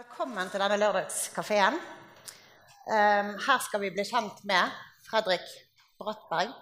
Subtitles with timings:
[0.00, 1.74] Velkommen til denne lørdagskafeen.
[1.76, 5.44] Um, her skal vi bli kjent med Fredrik
[6.00, 6.54] Brattberg.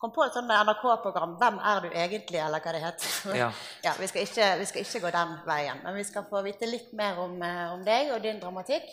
[0.00, 3.36] Kom på et sånt NRK-program 'Hvem er du egentlig?' eller hva det heter.
[3.36, 3.50] Ja.
[3.86, 6.70] ja, vi, skal ikke, vi skal ikke gå den veien, men vi skal få vite
[6.70, 8.88] litt mer om, eh, om deg og din dramatikk,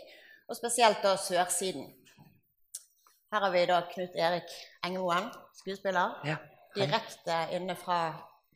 [0.50, 1.88] og spesielt da Sørsiden.
[3.32, 4.52] Her har vi da Knut Erik
[4.84, 6.36] Engemoen, skuespiller, Ja.
[6.76, 8.02] direkte inne fra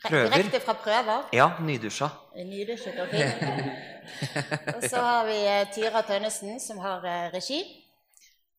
[0.04, 0.30] Prøver.
[0.30, 1.30] Direkte fra prøver.
[1.34, 2.10] ja, nydusja.
[2.36, 3.72] Nydusjet og fin.
[4.76, 7.62] og så har vi eh, Tyra Tønnesen, som har eh, regi.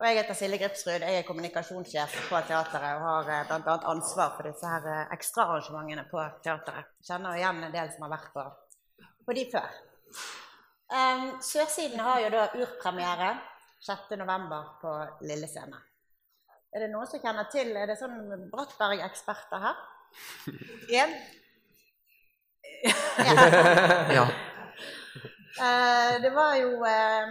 [0.01, 1.05] Og jeg heter Silje Gripsrud.
[1.05, 3.77] Jeg er kommunikasjonssjef på teateret og har eh, bl.a.
[3.93, 6.88] ansvar for disse her ekstraarrangementene på teateret.
[7.07, 8.46] Kjenner igjen en del som har vært på,
[9.27, 9.82] på de før.
[10.87, 13.32] Um, Sørsiden har jo da urpremiere
[13.82, 14.57] 6.11.
[14.80, 14.93] på
[15.27, 15.82] Lille Scene.
[16.73, 19.84] Er det noen som kjenner til Er det sånn Brattberg-eksperter her?
[20.88, 21.16] Én?
[24.16, 24.27] Ja.
[25.56, 27.29] Eh, det var jo eh,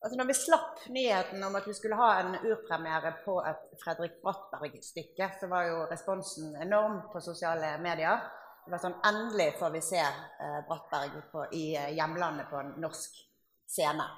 [0.00, 4.14] Altså når vi slapp nyheten om at vi skulle ha en urpremiere på et Fredrik
[4.22, 8.22] Brattberg-stykke, så var jo responsen enorm på sosiale medier.
[8.64, 11.66] Det var sånn Endelig får vi se eh, Brattberg på, i
[11.98, 13.20] hjemlandet på en norsk
[13.68, 14.08] scene.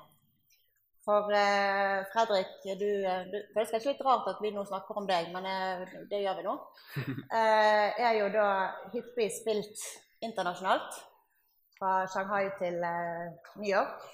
[1.04, 5.00] For eh, Fredrik, du, eh, du Det er kanskje litt rart at vi nå snakker
[5.00, 6.56] om deg, men eh, det gjør vi nå.
[7.38, 8.48] Eh, er jo da
[8.92, 9.82] hyppig spilt
[10.22, 11.00] internasjonalt.
[11.78, 14.04] Fra Shanghai til eh, New York.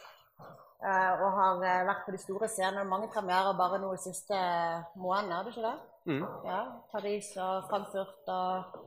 [0.78, 2.86] Eh, og har vært på de store scenene.
[2.88, 4.38] Mange premierer bare nå de siste
[4.96, 5.76] månedene, er det ikke det?
[6.08, 6.24] Mm.
[6.48, 6.60] Ja,
[6.92, 8.80] Paris og Frankfurt og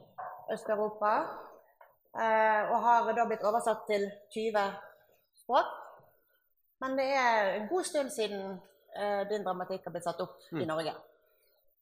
[0.55, 1.13] Øst-Europa.
[2.17, 4.65] Eh, og har da blitt oversatt til 20
[5.43, 5.80] språk.
[6.81, 8.55] Men det er en god stund siden
[8.97, 10.93] eh, din dramatikk har blitt satt opp i Norge.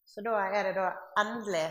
[0.10, 0.90] Så da er det da
[1.22, 1.68] endelig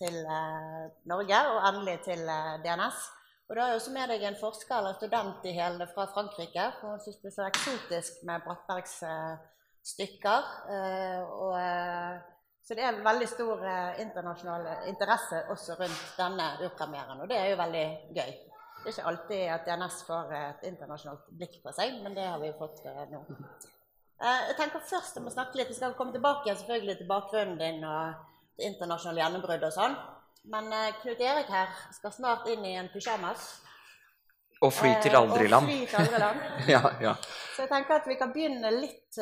[0.00, 3.02] til eh, Norge, og endelig til eh, DNS.
[3.48, 6.70] Og du har jo også med deg en forsker eller student i hele fra Frankrike,
[6.78, 9.02] for hun syns det er så eksotisk med Brattbergs
[9.84, 10.48] stykker.
[10.74, 12.14] Eh, og, eh,
[12.64, 17.52] så det er veldig stor eh, internasjonal interesse også rundt denne urpremieren, og det er
[17.52, 17.86] jo veldig
[18.16, 18.34] gøy.
[18.84, 22.36] Det er ikke alltid at DNS får et internasjonalt blikk på seg, men det har
[22.42, 23.22] vi fått eh, nå.
[24.20, 27.08] Eh, jeg tenker først jeg må snakke litt, Vi skal komme tilbake igjen selvfølgelig til
[27.08, 28.12] bakgrunnen din og
[28.58, 29.96] det internasjonale gjennombruddet og sånn.
[30.52, 33.46] Men eh, Knut Erik her skal snart inn i en pysjamas.
[34.60, 35.64] Og fly til aldri land.
[35.64, 36.44] Og fly til aldri land.
[36.74, 37.16] Ja, ja.
[37.56, 39.16] Så jeg tenker at vi kan begynne litt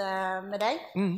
[0.50, 0.82] med deg.
[0.98, 1.16] Mm.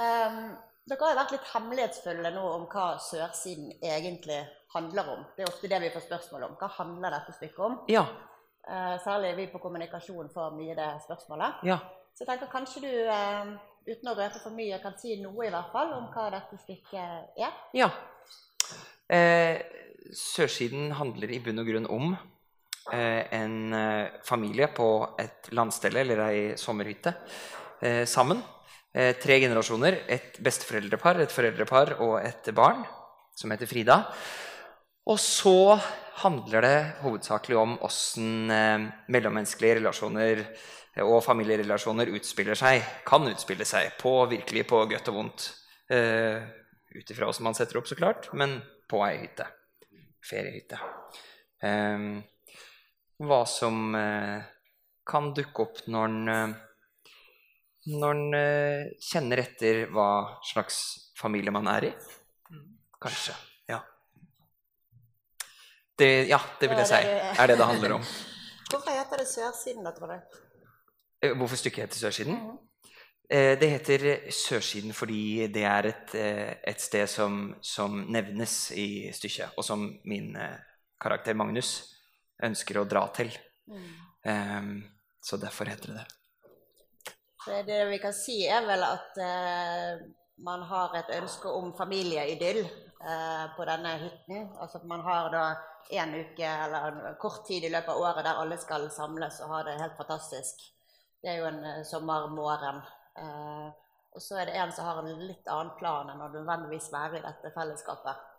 [0.00, 0.40] Um,
[0.84, 4.42] dere har vært litt hemmelighetsfulle nå om hva Sørsiden egentlig
[4.74, 5.22] handler om.
[5.36, 6.56] Det er ofte det vi får spørsmål om.
[6.60, 7.78] Hva handler dette stykket om?
[7.88, 8.04] Ja.
[8.68, 11.64] Eh, særlig vi på kommunikasjon får mye det spørsmålet.
[11.70, 11.78] Ja.
[12.12, 13.54] Så jeg tenker kanskje du, eh,
[13.88, 17.40] uten å røpe for mye, kan si noe i hvert fall om hva dette stykket
[17.40, 17.52] er.
[17.72, 17.90] ja.
[19.08, 19.60] Eh,
[20.14, 22.16] Sørsiden handler i bunn og grunn om
[22.92, 23.74] eh, en
[24.22, 27.14] familie på et landstelle eller ei sommerhytte
[27.80, 28.42] eh, sammen.
[28.94, 30.04] Eh, tre generasjoner.
[30.06, 32.84] Et besteforeldrepar, et foreldrepar og et barn
[33.34, 33.98] som heter Frida.
[35.10, 35.74] Og så
[36.22, 40.44] handler det hovedsakelig om åssen eh, mellommenneskelige relasjoner
[41.02, 45.48] og familierelasjoner utspiller seg, kan utspille seg, på virkelig på godt og vondt.
[45.90, 46.44] Eh,
[46.94, 49.48] Ut ifra åssen man setter opp, så klart, men på ei hytte.
[50.22, 50.78] Feriehytte.
[51.58, 52.04] Eh,
[53.26, 54.46] hva som eh,
[55.02, 56.54] kan dukke opp når en eh,
[57.90, 60.08] når en eh, kjenner etter hva
[60.46, 60.78] slags
[61.20, 61.92] familie man er i.
[63.04, 63.34] Kanskje.
[63.68, 63.80] Ja.
[65.98, 67.00] Det, ja, det vil jeg si.
[67.38, 68.06] Er det det handler om.
[68.70, 70.38] Hvorfor heter det Sørsiden, da, tror du?
[71.22, 72.40] Eh, Hvorfor stykket heter Sørsiden?
[73.30, 79.54] Eh, Det heter Sørsiden fordi det er et, et sted som, som nevnes i stykket,
[79.56, 80.32] og som min
[81.00, 81.76] karakter Magnus
[82.44, 83.30] ønsker å dra til.
[84.24, 84.82] Em,
[85.24, 86.08] Så derfor heter det det.
[87.46, 90.04] Det vi kan si, er vel at eh,
[90.44, 94.48] man har et ønske om familieidyll eh, på denne hytten.
[94.58, 95.44] Altså at man har da
[95.90, 99.52] en uke eller en kort tid i løpet av året der alle skal samles og
[99.52, 100.62] ha det helt fantastisk.
[101.22, 102.80] Det er jo en eh, sommermorgen.
[103.20, 103.66] Eh,
[104.14, 107.18] og så er det en som har en litt annen plan enn å nødvendigvis være
[107.18, 108.30] i dette fellesskapet.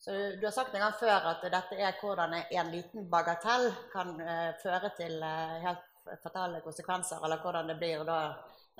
[0.00, 3.68] Så du, du har sagt en gang før at dette er hvordan en liten bagatell
[3.92, 5.89] kan eh, føre til eh, helt
[6.22, 8.20] fatale konsekvenser, eller hvordan det blir da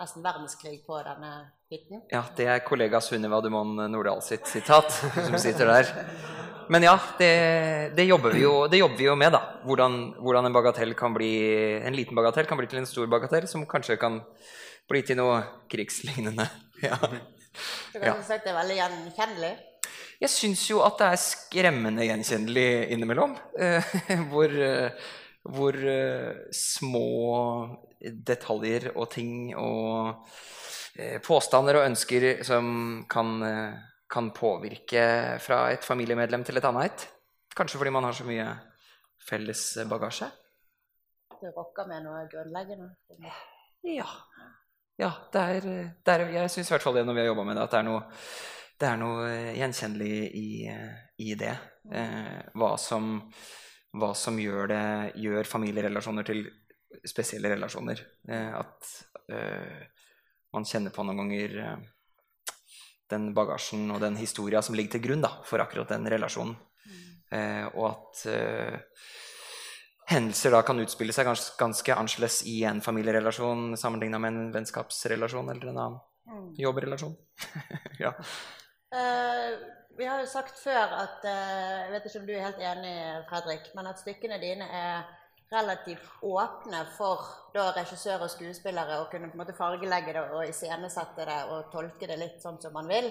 [0.00, 1.32] nesten verdenskrig på denne
[1.70, 2.02] hytten.
[2.10, 5.92] Ja, det er kollega Sunniva Dumon Nordahl sitt sitat som sitter der.
[6.70, 7.30] Men ja, det,
[7.96, 9.40] det, jobber vi jo, det jobber vi jo med, da.
[9.66, 11.32] Hvordan, hvordan en bagatell kan bli
[11.82, 14.20] En liten bagatell kan bli til en stor bagatell, som kanskje kan
[14.90, 16.48] bli til noe krigslignende.
[16.80, 16.96] Ja.
[16.96, 18.12] Du kan Ja.
[18.14, 19.50] at det er veldig gjenkjennelig.
[20.22, 23.34] Jeg syns jo at det er skremmende gjenkjennelig innimellom.
[23.58, 23.90] eh,
[24.30, 24.94] hvor, eh,
[25.48, 27.06] hvor uh, små
[28.00, 30.26] detaljer og ting og
[31.00, 33.78] uh, påstander og ønsker som kan, uh,
[34.10, 37.06] kan, påvirke fra et familiemedlem til et annet.
[37.56, 38.46] Kanskje fordi man har så mye
[39.28, 40.28] felles bagasje.
[41.40, 42.90] Det rokker med noe grunnleggende?
[43.88, 44.06] Ja.
[45.00, 45.68] ja det er,
[46.04, 47.72] det er, jeg syns i hvert fall det når vi har jobba med det, at
[47.72, 48.02] det er noe,
[48.80, 50.50] det er noe gjenkjennelig i,
[51.24, 51.54] i det.
[52.60, 53.16] hva som
[53.98, 54.82] hva som gjør, det,
[55.18, 56.44] gjør familierelasjoner til
[57.06, 58.02] spesielle relasjoner.
[58.28, 58.90] Eh, at
[59.32, 59.80] eh,
[60.54, 61.80] man kjenner på noen ganger eh,
[63.10, 66.58] den bagasjen og den historia som ligger til grunn da, for akkurat den relasjonen.
[66.80, 67.66] Mm.
[67.76, 68.20] og at
[70.10, 75.52] hendelser da kan utspille seg ganske, ganske annerledes i en familierelasjon sammenligna med en vennskapsrelasjon
[75.52, 76.48] eller en annen mm.
[76.58, 77.14] jobbrelasjon.
[78.02, 78.10] ja.
[78.90, 79.60] Uh,
[80.00, 82.94] vi har jo sagt før at eh, Jeg vet ikke om du er helt enig,
[83.28, 85.02] Fredrik, men at stykkene dine er
[85.50, 90.46] relativt åpne for da, regissør og skuespillere å kunne på en måte fargelegge det og
[90.46, 93.10] iscenesette det og tolke det litt sånn som man vil.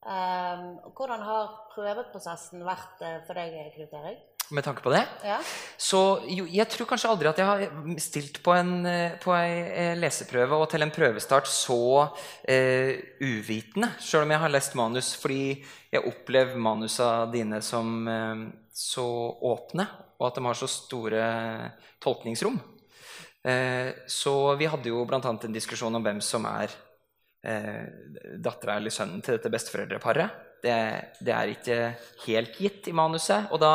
[0.00, 4.29] Um, hvordan har prøveprosessen vært eh, for deg, Knut Erik?
[4.56, 5.02] Med tanke på det.
[5.26, 5.38] Ja.
[5.80, 6.00] Så
[6.30, 9.92] jo, jeg tror kanskje aldri at jeg har stilt på en, eh, på en eh,
[9.98, 12.08] leseprøve og til en prøvestart så
[12.48, 15.12] eh, uvitende, sjøl om jeg har lest manus.
[15.20, 15.42] Fordi
[15.90, 18.44] jeg opplever manusa dine som eh,
[18.80, 19.06] så
[19.50, 19.86] åpne,
[20.20, 21.24] og at de har så store
[22.02, 22.60] tolkningsrom.
[23.44, 25.20] Eh, så vi hadde jo bl.a.
[25.20, 26.72] en diskusjon om hvem som er
[27.46, 27.84] eh,
[28.36, 30.46] dattera eller sønnen til dette besteforeldreparet.
[30.60, 30.76] Det,
[31.24, 31.78] det er ikke
[32.26, 33.48] helt gitt i manuset.
[33.50, 33.74] og da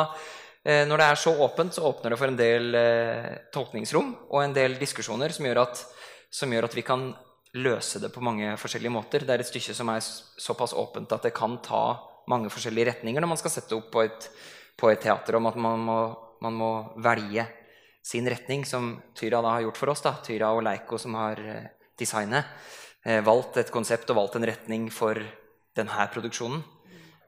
[0.66, 4.54] når det er så åpent, så åpner det for en del eh, tolkningsrom og en
[4.56, 5.82] del diskusjoner som gjør, at,
[6.32, 7.04] som gjør, at, vi kan
[7.56, 9.22] løse det på mange forskjellige måter.
[9.22, 11.84] Det er et stykke som er såpass åpent at det kan ta
[12.26, 14.26] mange forskjellige retninger når man skal sette opp på et,
[14.74, 16.00] på et teater, om at man må,
[16.42, 16.72] man må,
[17.04, 17.46] velge
[18.06, 20.02] sin retning, som Tyra da har gjort for oss.
[20.02, 20.16] Da.
[20.26, 22.50] Tyra og Leiko som har eh, designet.
[23.06, 25.18] Eh, valgt et konsept og valgt en retning for
[25.78, 26.62] denne produksjonen.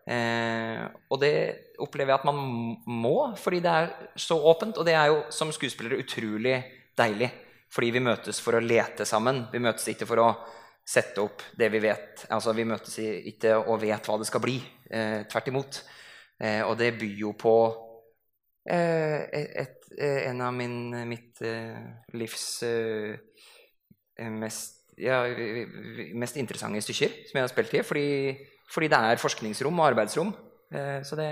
[0.08, 1.34] Eh, og det
[1.84, 2.38] opplever jeg at man
[2.88, 4.78] må, fordi det er så åpent.
[4.81, 6.56] Og det er jo som skuespillere utrolig
[6.99, 7.31] deilig,
[7.72, 9.44] fordi vi møtes for å lete sammen.
[9.52, 10.31] Vi møtes ikke for å
[10.88, 12.25] sette opp det vi vet.
[12.32, 14.56] Altså, vi møtes ikke og vet hva det skal bli.
[14.88, 15.82] Eh, tvert imot.
[16.40, 17.55] Eh, og det byr jo på
[18.70, 20.78] eh, et, eh, en av min,
[21.10, 21.76] mitt eh,
[22.16, 22.46] livs
[24.19, 25.20] mest, ja,
[26.19, 27.82] mest interessante stykker som jeg har spilt i.
[27.87, 28.08] fordi
[28.69, 30.35] fordi det er forskningsrom og arbeidsrom.
[30.73, 31.31] Eh, så det,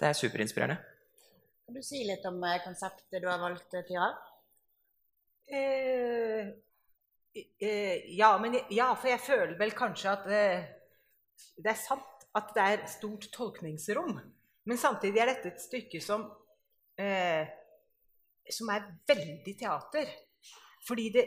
[0.00, 0.78] det er superinspirerende.
[1.66, 4.10] Kan du si litt om eh, konseptet du har valgt, eh, Tyra?
[5.50, 6.48] Eh,
[7.62, 10.66] eh, ja, men, ja, for jeg føler vel kanskje at eh,
[11.58, 14.18] det er sant at det er stort tolkningsrom.
[14.66, 16.28] Men samtidig er dette et stykke som,
[18.54, 20.12] som er veldig teater.
[20.86, 21.24] Fordi det,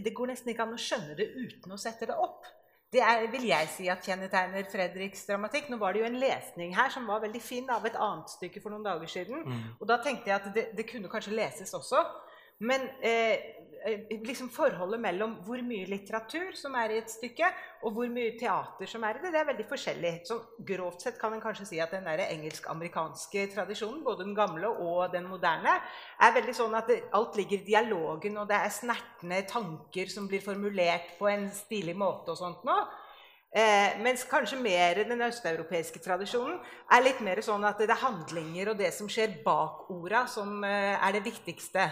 [0.00, 2.46] det går nesten ikke an å skjønne det uten å sette det opp.
[2.92, 5.70] Det er, vil jeg si at kjennetegner Fredriks dramatikk.
[5.70, 8.62] Nå var det jo en lesning her som var veldig fin av et annet stykke
[8.62, 9.42] for noen dager siden.
[9.42, 9.64] Mm.
[9.80, 12.04] Og da tenkte jeg at det, det kunne kanskje leses også.
[12.64, 13.65] Men eh,
[14.26, 17.48] liksom forholdet mellom hvor mye litteratur som er i et stykke,
[17.86, 20.12] og hvor mye teater som er i det, det er veldig forskjellig.
[20.26, 20.38] Så
[20.68, 25.28] grovt sett kan en kanskje si at den engelsk-amerikanske tradisjonen, både den gamle og den
[25.30, 25.78] moderne,
[26.20, 30.44] er veldig sånn at alt ligger i dialogen, og det er snertne tanker som blir
[30.44, 32.78] formulert på en stilig måte og sånt nå.
[33.56, 36.58] Eh, mens kanskje mer den østeuropeiske tradisjonen
[36.92, 40.58] er litt mer sånn at det er handlinger og det som skjer bak orda, som
[40.66, 41.86] eh, er det viktigste.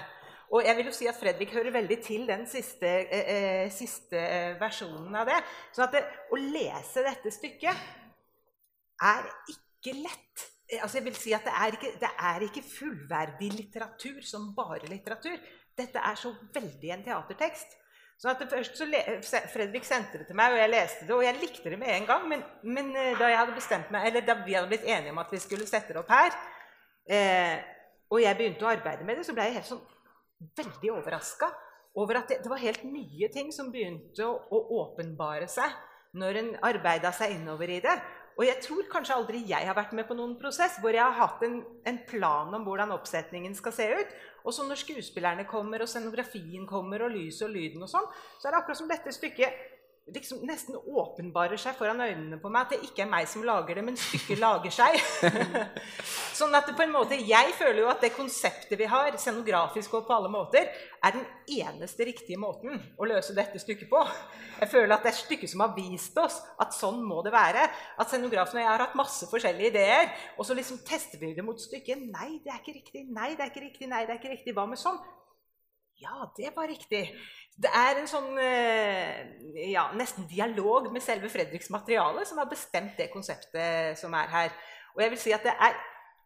[0.55, 4.19] Og jeg vil jo si at Fredrik hører veldig til den siste, eh, eh siste
[4.19, 5.41] eh, versjonen av det.
[5.75, 7.87] Så det, å lese dette stykket
[9.03, 10.45] er ikke lett.
[10.71, 14.53] Eh, altså jeg vil si at det er, ikke, det er ikke fullverdig litteratur som
[14.55, 15.41] bare litteratur.
[15.75, 17.75] Dette er så veldig en teatertekst.
[18.23, 18.87] Så at først så
[19.51, 22.07] Fredrik sendte det til meg, og jeg leste det, og jeg likte det med en
[22.07, 22.29] gang.
[22.31, 23.33] Men, men da,
[23.91, 26.39] meg, da vi hadde blitt enige om at vi skulle sette det opp her,
[27.11, 27.59] eh,
[28.07, 29.83] og jeg begynte å arbeide med det, så ble jeg helt sånn
[30.59, 31.49] veldig overraska
[32.01, 35.73] over at det, det, var helt nye ting som begynte å, å åpenbare seg
[36.19, 37.95] når en arbeida seg innover i det.
[38.35, 41.15] Og jeg tror kanskje aldri jeg har vært med på noen prosess hvor jeg har
[41.21, 44.15] hatt en, en plan om hvordan oppsetningen skal se ut.
[44.45, 48.49] Og så når skuespillerne kommer, og scenografien kommer, og lyset og lyden og sånn, så
[48.49, 49.63] er det akkurat som dette stykket
[50.13, 53.79] liksom nesten åpenbarer seg foran øynene på meg at det ikke er meg som lager
[53.79, 54.99] det, men stykket lager seg.
[56.39, 59.95] sånn at det på en måte, Jeg føler jo at det konseptet vi har, scenografisk
[59.97, 60.69] og på alle måter,
[61.01, 61.25] er den
[61.57, 64.05] eneste riktige måten å løse dette stykket på.
[64.61, 67.65] Jeg føler at det er stykket som har vist oss at sånn må det være.
[67.97, 71.47] At scenografen og jeg har hatt masse forskjellige ideer, og så liksom tester vi det
[71.47, 72.05] mot stykket.
[72.13, 73.09] Nei, det er ikke riktig.
[73.09, 73.89] Nei, det er ikke riktig.
[73.89, 74.57] Nei, det er ikke riktig.
[74.57, 75.01] Hva med sånn?
[76.03, 77.03] Ja, det var riktig.
[77.55, 79.21] Det er en sånn eh,
[79.71, 84.57] ja, nesten dialog med selve Fredriks materiale som har bestemt det konseptet som er her.
[84.97, 85.79] Og jeg vil si at det er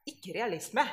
[0.09, 0.87] ikke realisme.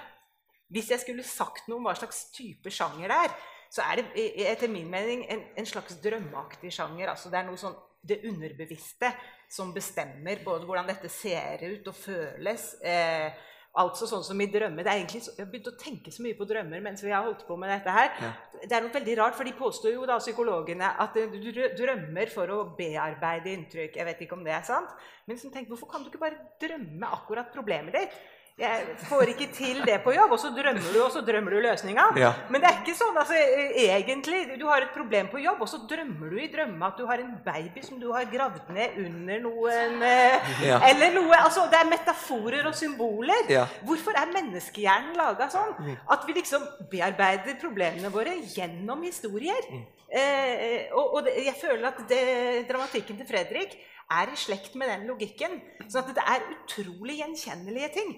[0.75, 3.35] Hvis jeg skulle sagt noe om hva slags type sjanger det er,
[3.71, 7.11] så er det etter min mening en, en slags drømmeaktig sjanger.
[7.13, 9.09] Altså det er noe sånn det underbevisste
[9.49, 12.73] som bestemmer både hvordan dette ser ut og føles.
[12.83, 13.31] Eh,
[13.75, 14.85] Altså sånn som i drømmer.
[14.85, 17.25] Det er egentlig, jeg har begynt å tenke så mye på drømmer mens vi har
[17.25, 18.13] holdt på med dette her.
[18.23, 18.29] Ja.
[18.61, 22.53] Det er noe veldig rart, for de påstår jo da, psykologene, at du drømmer for
[22.55, 23.99] å bearbeide inntrykk.
[23.99, 24.95] Jeg vet ikke om det er sant.
[25.27, 28.15] Men tenk, hvorfor kan du ikke bare drømme akkurat problemet ditt?
[28.55, 31.57] Jeg får ikke til det på jobb, og så drømmer du, og så drømmer du
[31.59, 32.03] løsninga.
[32.15, 32.29] Ja.
[32.47, 33.17] Men det er ikke sånn.
[33.19, 36.95] altså, egentlig, Du har et problem på jobb, og så drømmer du i drømme at
[36.95, 40.77] du har en baby som du har gravd ned under noen eh, ja.
[40.87, 43.49] Eller noe altså, Det er metaforer og symboler.
[43.51, 43.65] Ja.
[43.83, 45.73] Hvorfor er menneskehjernen laga sånn?
[45.75, 45.97] Mm.
[46.15, 49.67] At vi liksom bearbeider problemene våre gjennom historier.
[49.67, 49.81] Mm.
[50.15, 52.23] Eh, og, og det, jeg føler at det,
[52.71, 53.75] dramatikken til Fredrik
[54.15, 55.59] er i slekt med den logikken.
[55.89, 58.15] sånn at det er utrolig gjenkjennelige ting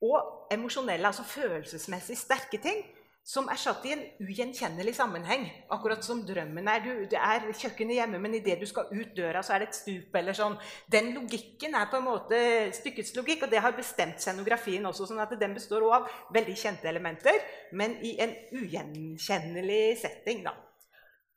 [0.00, 2.80] og emosjonelle, altså følelsesmessig sterke ting,
[3.26, 5.44] som er satt i en ugjenkjennelig sammenheng.
[5.70, 6.80] Akkurat som drømmen er.
[6.82, 9.76] Du, det er kjøkkenet hjemme, men idet du skal ut døra, så er det et
[9.76, 10.16] stup.
[10.16, 10.56] eller sånn.
[10.90, 12.40] Den logikken er på en måte
[12.80, 15.06] stykkets logikk, og det har bestemt scenografien også.
[15.06, 17.38] sånn at Den består også av veldig kjente elementer,
[17.72, 20.42] men i en ugjenkjennelig setting.
[20.44, 20.56] da.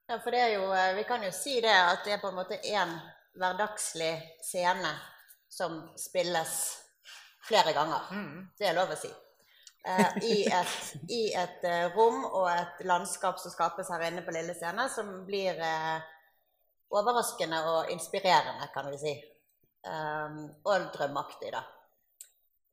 [0.10, 2.29] Ja, for det er jo, eh, Vi kan jo si det at det er på
[2.29, 3.00] en måte én
[3.36, 5.00] hverdagslig scene
[5.50, 6.82] som spilles
[7.47, 8.09] flere ganger.
[8.12, 8.47] Mm.
[8.57, 9.12] Det er lov å si.
[9.83, 10.75] Eh, I et,
[11.12, 15.09] i et uh, rom og et landskap som skapes her inne på Lille Scene, som
[15.27, 16.00] blir uh,
[16.95, 19.13] overraskende og inspirerende, kan vi si.
[19.83, 21.65] Um, og drømmeaktig, da.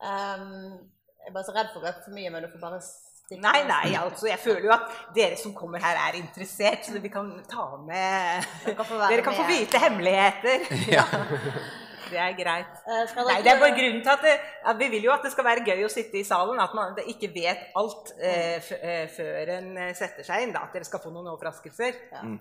[0.01, 0.79] Um,
[1.21, 3.09] jeg er bare så redd for å røpe for mye, men du får bare stikke
[3.31, 7.13] Nei, nei, altså, jeg føler jo at dere som kommer her, er interessert, så vi
[7.13, 10.67] kan ta med Dere kan få, dere kan få vite hemmeligheter.
[10.91, 11.05] Ja.
[12.11, 12.77] Det er greit.
[12.87, 14.35] Uh, Nei, det er bare grunnen til at, det,
[14.67, 16.61] at, Vi vil jo at det skal være gøy å sitte i salen.
[16.63, 18.71] At man ikke vet alt uh,
[19.17, 20.55] før en setter seg inn.
[20.57, 22.05] Da, at dere skal få noen overraskelser.
[22.13, 22.25] Ja.
[22.27, 22.41] Mm.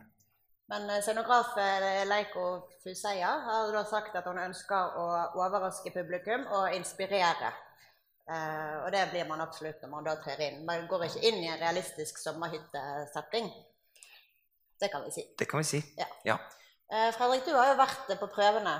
[0.69, 1.55] Men scenograf
[2.05, 2.43] Leiko
[2.83, 5.07] Fuseia har da sagt at hun ønsker å
[5.41, 7.49] overraske publikum og inspirere.
[8.29, 10.61] Uh, og det blir man absolutt når man da trer inn.
[10.65, 13.49] Man går ikke inn i en realistisk sommerhyttesetting.
[14.79, 15.23] Det kan vi si.
[15.39, 16.05] Det kan vi si, ja.
[16.27, 16.35] ja.
[16.93, 18.75] Uh, Fredrik, du har jo vært på prøvene.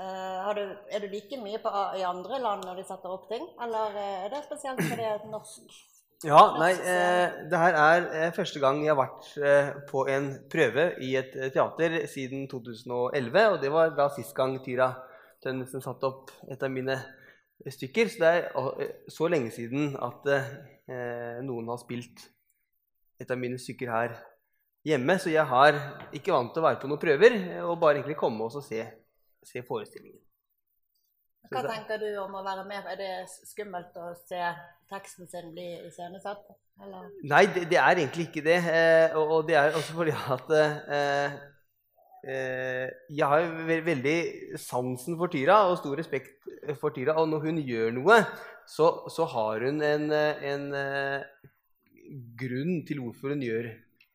[0.00, 3.42] Uh, du, er du like mye på, i andre land når de setter opp ting,
[3.60, 5.74] eller eh, er det spesielt fordi det er norsk
[6.24, 10.26] Ja, nei, eh, det her er eh, første gang jeg har vært eh, på en
[10.52, 13.38] prøve i et teater siden 2011.
[13.54, 14.90] Og det var da sist gang Tyra
[15.40, 16.98] Tønnesen satte opp et av mine
[17.64, 18.12] stykker.
[18.12, 22.26] Så det er så lenge siden at eh, noen har spilt
[23.20, 24.16] et av mine stykker her
[24.84, 25.16] hjemme.
[25.16, 25.80] Så jeg har
[26.12, 28.84] ikke vant til å være på noen prøver, og bare egentlig komme og se
[29.46, 30.20] se forestillingen.
[31.50, 32.86] Hva tenker du om å være med?
[32.92, 33.12] Er det
[33.48, 34.40] skummelt å se
[34.90, 36.44] teksten sin bli iscenesatt?
[37.26, 38.58] Nei, det, det, er egentlig ikke det.
[38.70, 41.34] Eh, og, det er også fordi at eh,
[42.22, 44.16] eh, jeg har ve veldig
[44.60, 46.48] sansen for Tyra og stor respekt
[46.80, 47.18] for Tyra.
[47.20, 48.20] Og når hun gjør noe,
[48.68, 50.68] så, så har hun en, en, en
[52.38, 53.72] grunn til hvorfor hun gjør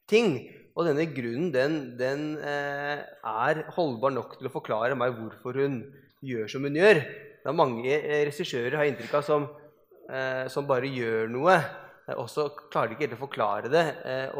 [0.09, 0.39] ting.
[0.75, 5.79] Og denne grunnen den, den eh, er holdbar nok til å forklare meg hvorfor hun
[6.25, 6.99] gjør som hun gjør.
[7.45, 9.43] Det er mange eh, regissører har inntrykk av som,
[10.09, 13.85] eh, som bare gjør noe, eh, og så klarer de ikke helt å forklare det.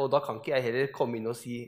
[0.02, 1.64] Og da kan ikke jeg heller komme inn og si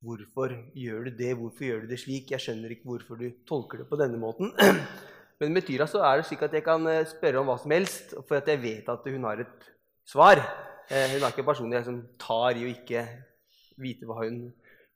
[0.00, 1.34] Hvorfor gjør du det?
[1.36, 2.30] Hvorfor gjør du det slik?
[2.32, 4.48] Jeg skjønner ikke hvorfor du tolker det på denne måten.
[5.42, 8.14] Men med Tyra så er det slik at jeg kan spørre om hva som helst,
[8.24, 9.66] for at jeg vet at hun har et
[10.08, 10.40] svar.
[10.88, 13.04] Hun er ikke en person jeg tar i å ikke
[13.82, 14.42] vite hva hun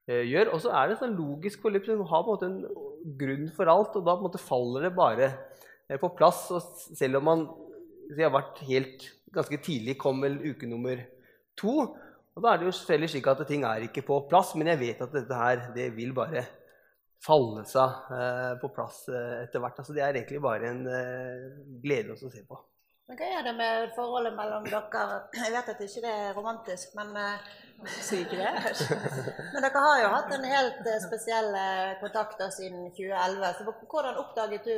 [0.09, 0.53] eh, gjør.
[0.55, 1.91] Og så er det et sånn logisk forløp.
[1.91, 4.89] Hun har på en måte en grunn for alt, og da på en måte faller
[4.89, 6.47] det bare eh, på plass.
[6.55, 7.47] Og selv om man
[8.19, 11.01] har vært helt ganske tidlig, kom vel uke nummer
[11.59, 11.79] to.
[12.35, 14.83] Og da er det jo selvfølgelig slik at ting er ikke på plass, men jeg
[14.83, 16.45] vet at dette her det vil bare
[17.25, 19.79] falle seg eh, på plass eh, etter hvert.
[19.81, 21.45] Altså, det er egentlig bare en eh,
[21.83, 22.59] glede å se på.
[23.05, 25.19] Men hva er det med forholdet mellom dere?
[25.37, 27.53] Jeg vet at ikke det er romantisk, men, eh,
[27.85, 28.53] Si ikke det.
[29.53, 33.51] men dere har jo hatt en helt eh, spesiell eh, kontakt siden 2011.
[33.59, 34.73] Så hvordan oppdaget du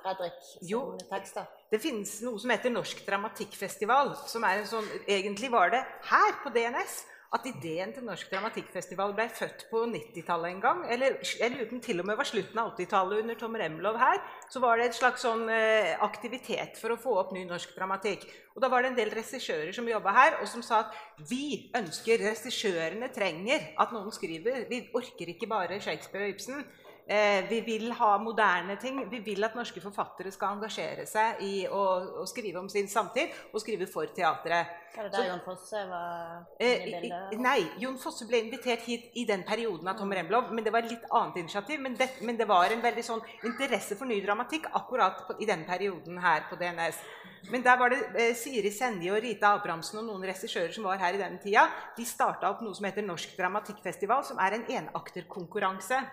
[0.00, 1.50] Fredrik som tekster?
[1.68, 4.14] Det finnes noe som heter Norsk Dramatikkfestival.
[4.30, 7.02] som er en sånn, Egentlig var det her på DNS
[7.36, 10.78] at ideen til Norsk Dramatikkfestival ble født på 90-tallet en gang.
[10.88, 14.22] Eller jeg lurer til og med var slutten av 80-tallet under Tom Remlov her.
[14.48, 18.24] Så var det et slags sånn eh, aktivitet for å få opp ny norsk dramatikk.
[18.56, 20.96] Og da var det en del regissører som jobba her, og som sa at
[21.28, 24.64] vi ønsker, regissørene trenger at noen skriver.
[24.72, 26.64] Vi orker ikke bare Shakespeare og Ibsen.
[27.08, 28.98] Eh, vi vil ha moderne ting.
[29.08, 31.78] Vi vil at norske forfattere skal engasjere seg i å,
[32.20, 34.74] å skrive om sin samtid og skrive for teatret.
[34.94, 37.40] Var det der Jon Fosse var Eh, inne i i- bildet?
[37.40, 40.84] nei, Jon Fosse ble invitert hit i den perioden av Tom Remlov, men det var
[40.84, 41.80] et litt annet initiativ.
[41.80, 45.46] Men det, men det var en veldig sånn interesse for ny dramatikk akkurat på, i
[45.48, 47.00] den perioden her på DNS.
[47.50, 50.98] Men der var det eh, Siri Senje og Rita Abrahamsen og noen regissører som var
[51.00, 51.70] her i den tida.
[51.96, 56.04] De starta opp noe som heter Norsk Dramatikkfestival, som er en enakterkonkurranse,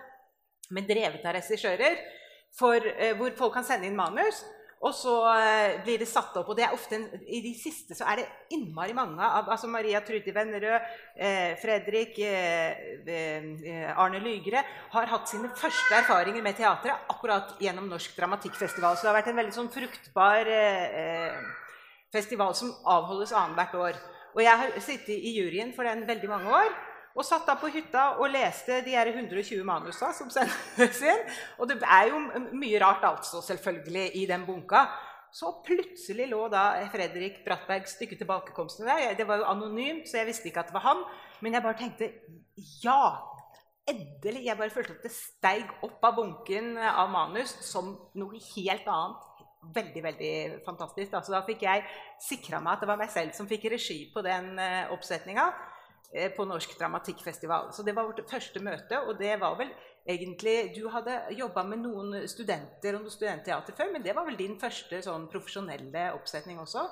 [0.70, 4.44] men drevet av regissører, eh, hvor folk kan sende inn manus.
[4.84, 7.96] Og så eh, blir det satt opp, og det er ofte en, i de siste
[7.96, 14.20] så er det innmari mange av altså Maria Trude Vennerød, eh, Fredrik, eh, eh, Arne
[14.20, 14.60] Lygre
[14.92, 18.98] har hatt sine første erfaringer med teatret akkurat gjennom Norsk Dramatikkfestival.
[18.98, 21.40] Så det har vært en veldig sånn fruktbar eh,
[22.12, 24.04] festival som avholdes annethvert år.
[24.36, 26.76] Og jeg har sittet i juryen for den veldig mange år.
[27.16, 31.22] Og satt da på hytta og leste de her 120 manusa som sendes inn.
[31.56, 32.20] Og det er jo
[32.52, 34.84] mye rart altså, selvfølgelig, i den bunka.
[35.32, 39.16] Så plutselig lå da Fredrik Brattbergs stykke 'Tilbakekomstene' der.
[39.16, 41.04] Det var jo anonymt, så jeg visste ikke at det var han.
[41.40, 42.12] Men jeg bare tenkte
[42.84, 43.00] ja!
[43.88, 44.44] Endelig!
[44.44, 49.22] Jeg bare følte at det steig opp av bunken av manus som noe helt annet.
[49.76, 50.34] Veldig, veldig
[50.66, 51.12] fantastisk.
[51.12, 51.20] Da.
[51.22, 51.84] Så da fikk jeg
[52.22, 55.75] sikra meg at det var meg selv som fikk regi på den uh, oppsetninga eh,
[56.36, 57.72] på Norsk Dramatikkfestival.
[57.74, 59.72] Så det var vårt første møte, og det var vel
[60.06, 64.38] egentlig Du hadde jobba med noen studenter og noe studentteater før, men det var vel
[64.38, 66.86] din første sånn profesjonelle oppsetning også?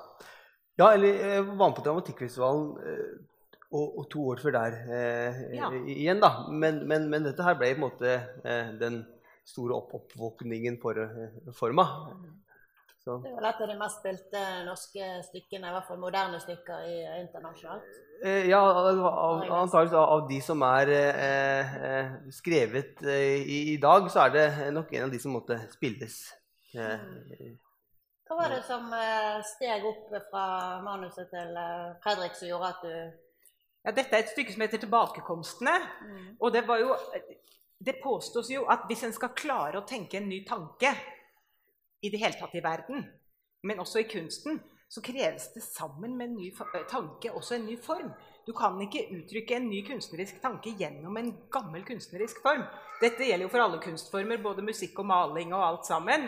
[0.75, 3.13] Ja, eller jeg var med på Dramatikkfestivalen eh,
[3.71, 5.69] og, og to år før der eh, Ja.
[5.71, 6.47] igjen, da.
[6.51, 9.03] Men, men, men dette her ble på en måte eh, den
[9.47, 11.95] store opp oppvåkningen for, eh, for meg.
[13.05, 16.39] Så, Det er vel et av de mest spilte norske stykkene, i hvert fall moderne
[16.41, 17.97] stykker i internasjonalt.
[18.25, 19.01] eh, ja, av,
[20.01, 24.89] av, de som er eh, eh, skrevet eh, i, i dag, så er det nok
[24.95, 26.15] en av de som måtte spilles.
[26.73, 27.03] Eh,
[28.25, 30.45] Hva var det som eh, steg opp fra
[30.81, 31.51] manuset til
[32.01, 32.95] Fredrik som gjorde at du
[33.85, 35.77] Ja, dette er et stykke som heter 'Tilbakekomstene'.
[36.41, 36.95] Og det var jo
[37.85, 40.89] Det påstås jo at hvis en skal klare å tenke en ny tanke
[42.05, 43.03] i det hele tatt i verden,
[43.65, 46.51] men også i kunsten, så kreves det sammen med en ny
[46.91, 48.11] tanke også en ny form.
[48.45, 52.61] Du kan ikke uttrykke en ny kunstnerisk tanke gjennom en gammel kunstnerisk form.
[53.01, 56.27] Dette gjelder jo for alle kunstformer, både musikk og maling og alt sammen.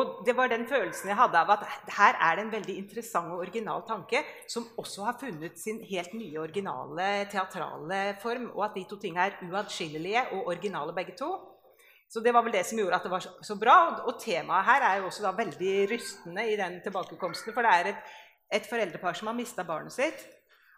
[0.00, 1.64] Og det var den følelsen jeg hadde av at
[1.96, 6.14] her er det en veldig interessant og original tanke som også har funnet sin helt
[6.14, 11.32] nye originale teatrale form, og at de to tingene er uatskillelige og originale begge to.
[12.10, 13.76] Så det var vel det som gjorde at det var så- så bra.
[14.06, 17.54] Og temaet her er jo også da veldig rystende i den tilbakekomsten.
[17.54, 18.00] For det er et,
[18.50, 20.26] et foreldrepar som har mista barnet sitt,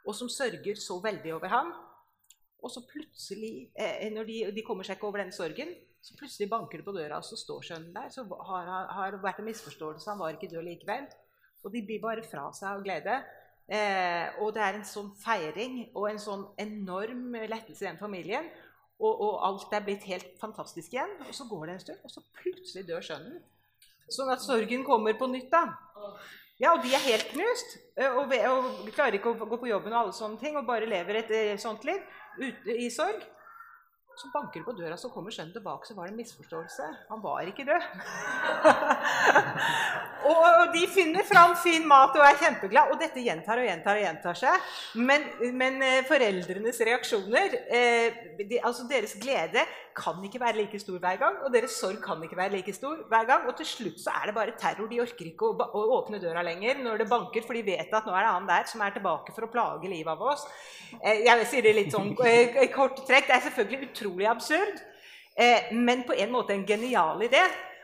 [0.06, 1.72] og som sørger så veldig over ham.
[2.62, 6.50] Og så plutselig, eh, når de, de kommer seg ikke over den sorgen, så plutselig
[6.50, 8.08] banker det på døra, og så står sønnen der.
[8.10, 11.06] Så har har det vært en misforståelse, han var ikke død likevel.
[11.64, 13.22] Og de blir bare fra seg av glede.
[13.68, 18.50] Eh, og det er en sånn feiring og en sånn enorm lettelse i den familien.
[19.02, 21.16] Og, og alt er blitt helt fantastisk igjen.
[21.26, 23.40] Og så går det en stund, og så plutselig dør sønnen.
[24.12, 25.64] Sånn at sorgen kommer på nytt, da.
[26.60, 27.76] Ja, og de er helt knust.
[27.98, 31.22] Og, og klarer ikke å gå på jobben og alle sånne ting, og bare lever
[31.22, 32.02] et sånt liv
[32.38, 33.24] ute i sorg.
[34.22, 36.84] Så banker det på døra, så kommer sønnen tilbake, så var det en misforståelse.
[37.08, 37.86] Han var ikke død.
[40.30, 42.92] og, de finner fram fin mat og er kjempeglad.
[42.94, 44.68] Og dette gjentar og gjentar og gjentar seg.
[45.10, 45.26] Men,
[45.58, 51.18] men eh, foreldrenes reaksjoner, eh, de, altså deres glede, kan ikke være like stor hver
[51.18, 51.40] gang.
[51.42, 53.50] Og deres sorg kan ikke være like stor hver gang.
[53.50, 54.86] Og til slutt så er det bare terror.
[54.86, 58.06] De orker ikke å, å åpne døra lenger når det banker, for de vet at
[58.06, 60.46] nå er det han der som er tilbake for å plage livet av oss.
[61.00, 63.26] Eh, jeg sier det litt sånn eh, kort trekk.
[63.26, 64.80] Det er selvfølgelig utrolig absurd,
[65.36, 67.42] eh, men på en måte en genial idé.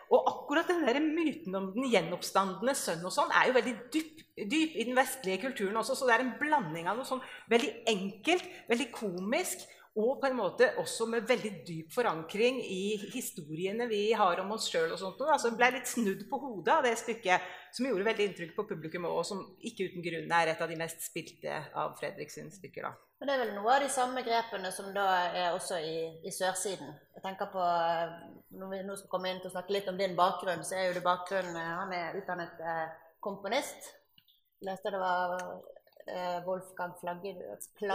[0.08, 4.22] Og akkurat den der myten om den gjenoppstandende sønn og sånn er jo veldig dyp,
[4.38, 5.98] dyp i den vestlige kulturen også.
[5.98, 7.20] Så det er en blanding av noe sånn
[7.52, 9.66] veldig enkelt, veldig komisk
[9.98, 14.68] Og på en måte også med veldig dyp forankring i historiene vi har om oss
[14.70, 14.92] sjøl.
[14.94, 19.08] Altså ble litt snudd på hodet av det stykket, som gjorde veldig inntrykk på publikum,
[19.10, 22.86] og som ikke uten grunn er et av de mest spilte av Fredriksens stykker.
[22.86, 23.08] da.
[23.18, 26.31] Men det er vel noe av de samme grepene som da er også i, i
[26.31, 26.92] sørsiden.
[27.16, 27.64] Jeg tenker på,
[28.59, 30.87] Når vi nå skal komme inn til å snakke litt om din bakgrunn, så er
[30.88, 32.87] jo det bakgrunnen Han er utdannet eh,
[33.20, 33.90] komponist.
[34.64, 35.35] Leste det var
[36.07, 37.35] eh, Wolfgang Flagge.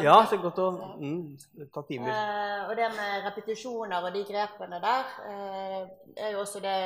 [0.03, 2.11] Ja, så godt å mm, ta timer.
[2.11, 5.79] Eh, og det med repetisjoner og de grepene der eh,
[6.19, 6.77] er jo også det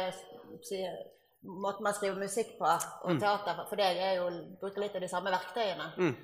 [1.47, 3.19] måten man skriver musikk på, og Mm.
[3.19, 4.29] teater for deg er jo
[4.61, 5.91] bruker litt av de samme verktøyene.
[5.97, 6.15] Mm.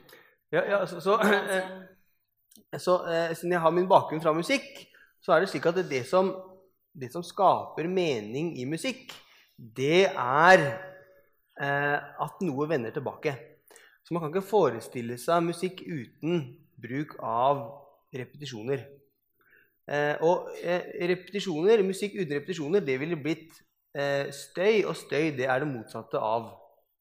[0.51, 1.69] Ja, ja, så, så, eh,
[2.79, 4.67] så eh, siden jeg har min bakgrunn fra musikk,
[5.23, 6.31] så er det slik at det, det, som,
[6.93, 9.13] det som skaper mening i musikk,
[9.57, 10.63] det er
[11.61, 13.35] eh, at noe vender tilbake.
[14.03, 16.43] Så man kan ikke forestille seg musikk uten
[16.83, 17.63] bruk av
[18.13, 18.83] repetisjoner.
[19.87, 23.55] Eh, og eh, repetisjoner, musikk uten repetisjoner, det ville blitt
[23.95, 26.51] eh, støy, og støy det er det motsatte av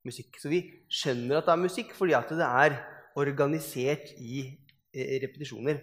[0.06, 0.38] musikk.
[0.42, 2.78] Så vi skjønner at det er musikk fordi at det er
[3.18, 4.46] organisert i
[4.92, 5.80] repetisjoner.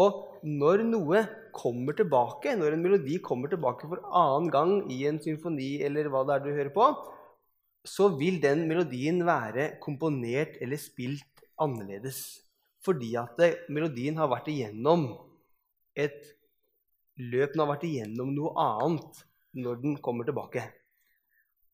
[0.00, 1.22] Og når noe
[1.52, 6.22] kommer tilbake, når en melodi kommer tilbake for annen gang i en symfoni, eller hva
[6.24, 6.86] det er du hører på,
[7.86, 12.40] så vil den melodien være komponert eller spilt annerledes.
[12.84, 15.10] Fordi at det, melodien har vært igjennom
[15.98, 16.20] et
[17.20, 19.24] løp, den har vært igjennom noe annet
[19.60, 20.64] når den kommer tilbake.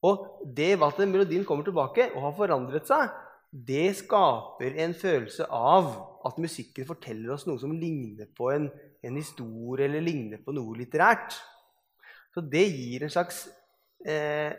[0.06, 3.12] Og det at melodien kommer tilbake og har forandret seg,
[3.50, 5.92] det skaper en følelse av
[6.26, 8.70] at musikken forteller oss noe som ligner på en,
[9.06, 11.36] en historie eller ligner på noe litterært.
[12.34, 13.46] Så det gir en slags
[14.04, 14.50] eh,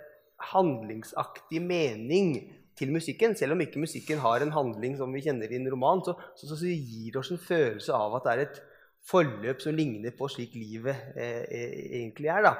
[0.53, 2.31] handlingsaktig mening
[2.77, 3.35] til musikken.
[3.37, 6.49] Selv om ikke musikken har en handling som vi kjenner i en roman, så, så,
[6.55, 8.59] så gir det oss en følelse av at det er et
[9.07, 11.43] forløp som ligner på slik livet eh,
[12.01, 12.49] egentlig er.
[12.49, 12.55] da.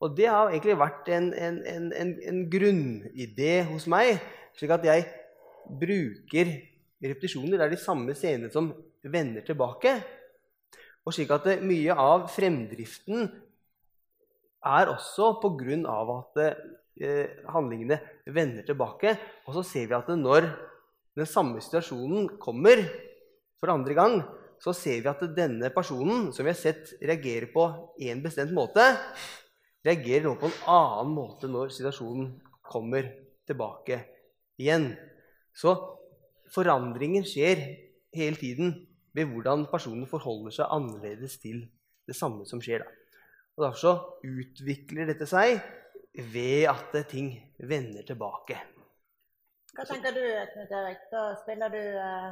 [0.00, 4.20] Og det har egentlig vært en, en, en, en grunnidé hos meg,
[4.56, 5.06] slik at jeg
[5.68, 6.52] bruker
[7.02, 7.56] repetisjoner.
[7.58, 8.70] Det er de samme scenene som
[9.04, 9.94] vender tilbake.
[11.06, 13.28] Og slik at mye av fremdriften
[14.68, 19.14] er også på grunn av at eh, handlingene vender tilbake.
[19.46, 20.50] Og så ser vi at når
[21.18, 22.82] den samme situasjonen kommer
[23.58, 24.20] for andre gang,
[24.62, 27.66] så ser vi at denne personen, som vi har sett reagere på
[28.10, 28.84] en bestemt måte,
[29.86, 32.32] reagerer nå på en annen måte når situasjonen
[32.66, 33.06] kommer
[33.48, 34.02] tilbake
[34.60, 34.90] igjen.
[35.58, 35.74] Så
[36.54, 37.64] forandringen skjer
[38.14, 38.76] hele tiden
[39.16, 41.64] ved hvordan personen forholder seg annerledes til
[42.08, 42.84] det samme som skjer.
[42.84, 42.94] Da.
[43.58, 45.58] Og Derfor så utvikler dette seg
[46.32, 48.58] ved at ting vender tilbake.
[49.74, 50.22] Hva tenker du,
[50.54, 51.02] Knut Erik?
[51.10, 52.30] Da spiller du eh,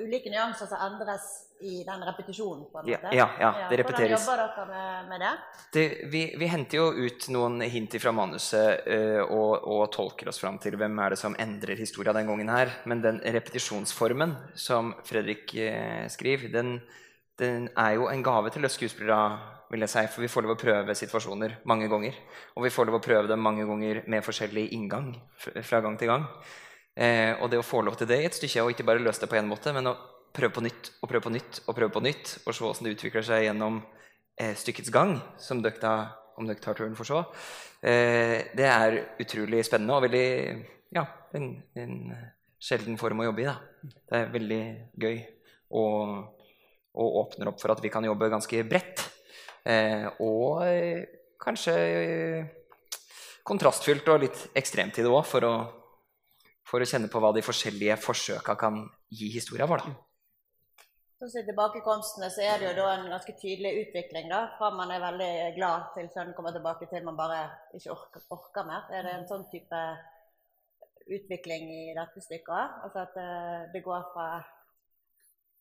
[0.00, 1.24] ulike nyanser som endres
[1.60, 2.64] i den repetisjonen?
[2.72, 3.16] på en måte?
[3.16, 4.24] ja, ja, det repeteres.
[4.24, 5.32] Hvordan jobber dere med, med det?
[5.72, 10.40] Det, vi, vi henter jo ut noen hint fra manuset uh, og, og tolker oss
[10.40, 12.72] fram til hvem er det som endrer historia den gangen her.
[12.88, 16.78] Men den repetisjonsformen som Fredrik uh, skriver, den,
[17.40, 20.04] den er jo en gave til oss skuespillere, vil jeg si.
[20.12, 22.16] For vi får lov å prøve situasjoner mange ganger.
[22.56, 26.12] Og vi får lov å prøve dem mange ganger med forskjellig inngang fra gang til
[26.14, 26.30] gang.
[26.96, 29.20] Eh, og det å få lov til det i et stykke, og ikke bare løse
[29.20, 29.96] det på én måte, men å
[30.36, 32.94] prøve på nytt og prøve på nytt og prøve på nytt, og se hvordan det
[32.96, 33.82] utvikler seg gjennom
[34.40, 35.92] eh, stykkets gang, som dere
[36.36, 37.22] om dere tar turen for så,
[37.84, 40.26] eh, det er utrolig spennende og veldig
[40.96, 41.04] ja,
[41.36, 41.46] en,
[41.80, 41.94] en
[42.60, 43.48] sjelden form å jobbe i.
[43.48, 43.56] Da.
[43.92, 44.60] Det er veldig
[45.00, 45.16] gøy
[45.76, 46.12] og,
[46.96, 49.04] og åpner opp for at vi kan jobbe ganske bredt.
[49.66, 51.06] Eh, og eh,
[51.42, 52.52] kanskje eh,
[53.46, 55.75] kontrastfylt og litt ekstremt i det òg, for, å-
[56.66, 59.86] for å kjenne på hva de forskjellige forsøka kan gi historia vår.
[59.86, 59.94] Da.
[61.16, 64.28] Som I tilbakekomstene så er det jo da en ganske tydelig utvikling.
[64.28, 67.38] da, Fra man er veldig glad til sønnen kommer tilbake, til man bare
[67.78, 68.84] ikke orker, orker mer.
[68.92, 69.80] Er det en sånn type
[71.06, 72.82] utvikling i dette stykket?
[72.84, 74.28] Altså at eh, det går fra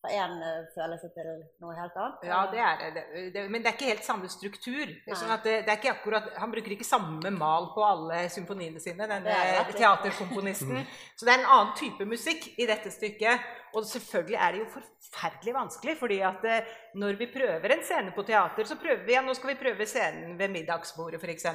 [0.06, 2.26] fra én følelse til noe helt annet?
[2.28, 3.34] Ja, det er det.
[3.34, 3.50] det.
[3.50, 4.92] Men det er ikke helt samme struktur.
[5.12, 8.82] Sånn at det, det er ikke akkurat, han bruker ikke samme mal på alle symfoniene
[8.84, 10.84] sine, denne er teaterkomponisten.
[11.16, 13.54] Så det er en annen type musikk i dette stykket.
[13.76, 18.14] Og selvfølgelig er det jo forferdelig vanskelig, fordi at eh, når vi prøver en scene
[18.16, 21.50] på teater, så prøver vi ja, nå skal vi prøve scenen ved middagsbordet f.eks.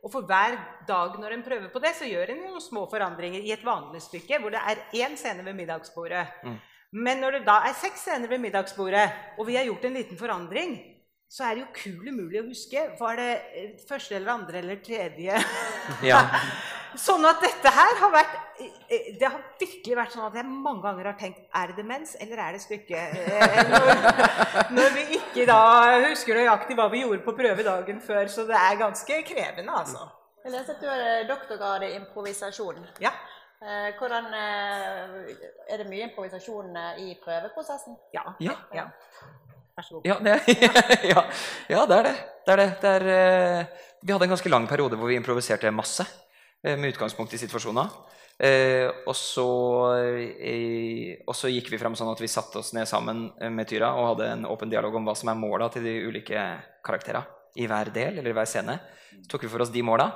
[0.00, 0.56] Og for hver
[0.88, 4.00] dag når en prøver på det, så gjør en noen små forandringer i et vanlig
[4.06, 6.24] stykke hvor det er én scene ved middagsbordet.
[6.92, 10.18] Men når det da er seks scener ved middagsbordet, og vi har gjort en liten
[10.18, 10.78] forandring,
[11.28, 12.86] så er det jo kul umulig å huske.
[12.96, 13.28] Var det
[13.60, 15.36] eh, første eller andre eller tredje?
[16.10, 16.22] Ja.
[16.96, 20.80] Sånn at dette her har vært eh, det har virkelig vært sånn at jeg mange
[20.86, 22.96] ganger har tenkt er det demens eller er det stykke?
[22.96, 23.90] Eh, Når,
[24.78, 25.58] når vi ikke da
[26.06, 28.24] husker nøyaktig hva vi gjorde på prøve dagen før.
[28.32, 30.08] Så det er ganske krevende, altså.
[30.46, 32.80] Jeg leste at du har doktorgrad i improvisasjon.
[33.04, 33.12] Ja.
[33.58, 35.30] Eh, hvordan eh,
[35.66, 37.96] Er det mye improvisasjon eh, i prøveprosessen?
[38.14, 38.22] Ja.
[38.38, 38.54] Ja.
[38.74, 38.84] ja.
[39.74, 40.06] Vær så god.
[40.06, 40.36] Ja, det,
[41.12, 41.24] ja,
[41.66, 42.14] ja, det er det.
[42.46, 42.68] det, er det.
[42.82, 43.66] det er,
[44.02, 46.06] vi hadde en ganske lang periode hvor vi improviserte masse
[46.62, 47.90] med utgangspunkt i situasjoner.
[48.38, 49.48] Eh, og, så,
[51.26, 54.12] og så gikk vi fram sånn at vi satte oss ned sammen med Tyra og
[54.12, 56.46] hadde en åpen dialog om hva som er måla til de ulike
[56.86, 57.26] karakterene
[57.58, 58.78] i hver del eller i hver scene.
[59.18, 60.06] Så tok vi for oss de måla,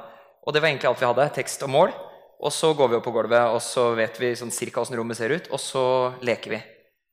[0.47, 1.31] og det var egentlig alt vi hadde.
[1.35, 1.95] Tekst og mål.
[2.43, 5.19] Og så går vi opp på gulvet, og så vet vi sånn cirka åssen rommet
[5.19, 5.85] ser ut, og så
[6.27, 6.59] leker vi.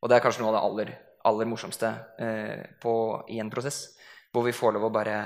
[0.02, 0.92] Og det er kanskje noe av det aller,
[1.30, 2.94] aller morsomste eh, på,
[3.30, 3.84] i en prosess.
[4.34, 5.20] Hvor vi får lov å bare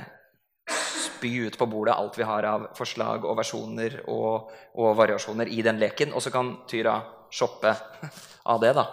[1.24, 5.62] spy ut på bordet alt vi har av forslag og versjoner og, og variasjoner i
[5.64, 6.12] den leken.
[6.12, 6.98] Og så kan Tyra
[7.32, 7.72] shoppe
[8.52, 8.88] av det, da.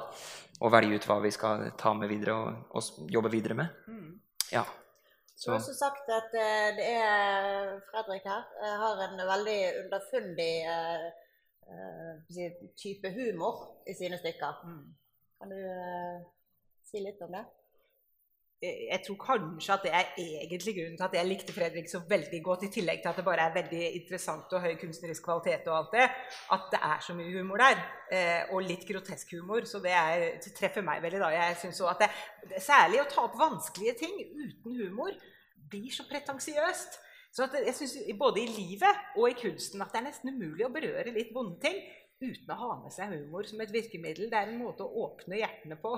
[0.61, 3.83] Og velge ut hva vi skal ta med videre og, og jobbe videre med.
[4.55, 4.63] Ja.
[5.41, 10.53] Du har også sagt at eh, det er Fredrik her eh, har en veldig underfundig
[10.75, 11.07] eh,
[11.73, 14.61] eh, type humor i sine stykker.
[15.41, 16.21] Kan du eh,
[16.91, 17.47] si litt om det?
[18.61, 22.41] Jeg tror kanskje at det er egentlig grunnen til at jeg likte Fredrik så veldig
[22.45, 25.77] godt, i tillegg til at det bare er veldig interessant og høy kunstnerisk kvalitet og
[25.79, 26.09] alt det,
[26.53, 27.81] at det er så mye humor der.
[28.13, 31.23] Eh, og litt grotesk humor, så det, er, det treffer meg veldig.
[31.23, 31.31] da.
[31.33, 35.17] Jeg synes også at det, Særlig å ta opp vanskelige ting uten humor
[35.71, 37.01] blir så pretensiøst.
[37.33, 40.73] Så jeg synes både i livet og i kunsten at det er nesten umulig å
[40.75, 41.81] berøre litt vonde ting
[42.21, 44.29] uten å ha med seg humor som et virkemiddel.
[44.29, 45.97] Det er en måte å åpne hjertene på.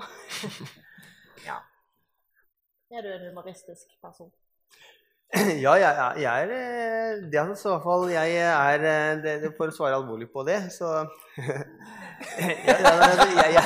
[1.49, 1.59] ja.
[2.93, 4.27] Er du en humoristisk person?
[5.63, 9.31] Ja, jeg, jeg er eh, det er så i hvert fall Jeg er eh, det,
[9.47, 10.91] er For å svare alvorlig på det, så
[12.67, 12.75] ja,
[13.55, 13.63] jeg,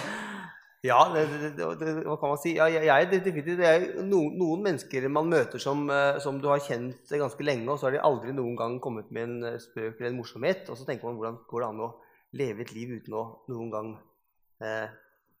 [0.88, 1.26] ja det,
[1.58, 2.54] det, hva kan man si?
[2.56, 6.48] Ja, jeg, jeg definitivt det er noen, noen mennesker man møter som, eh, som du
[6.48, 9.60] har kjent ganske lenge, og så har de aldri noen gang kommet med en eh,
[9.60, 10.64] spøk eller en morsomhet.
[10.72, 11.92] Og så tenker man hvordan går det an å
[12.40, 13.94] leve et liv uten å noen gang
[14.64, 14.88] eh,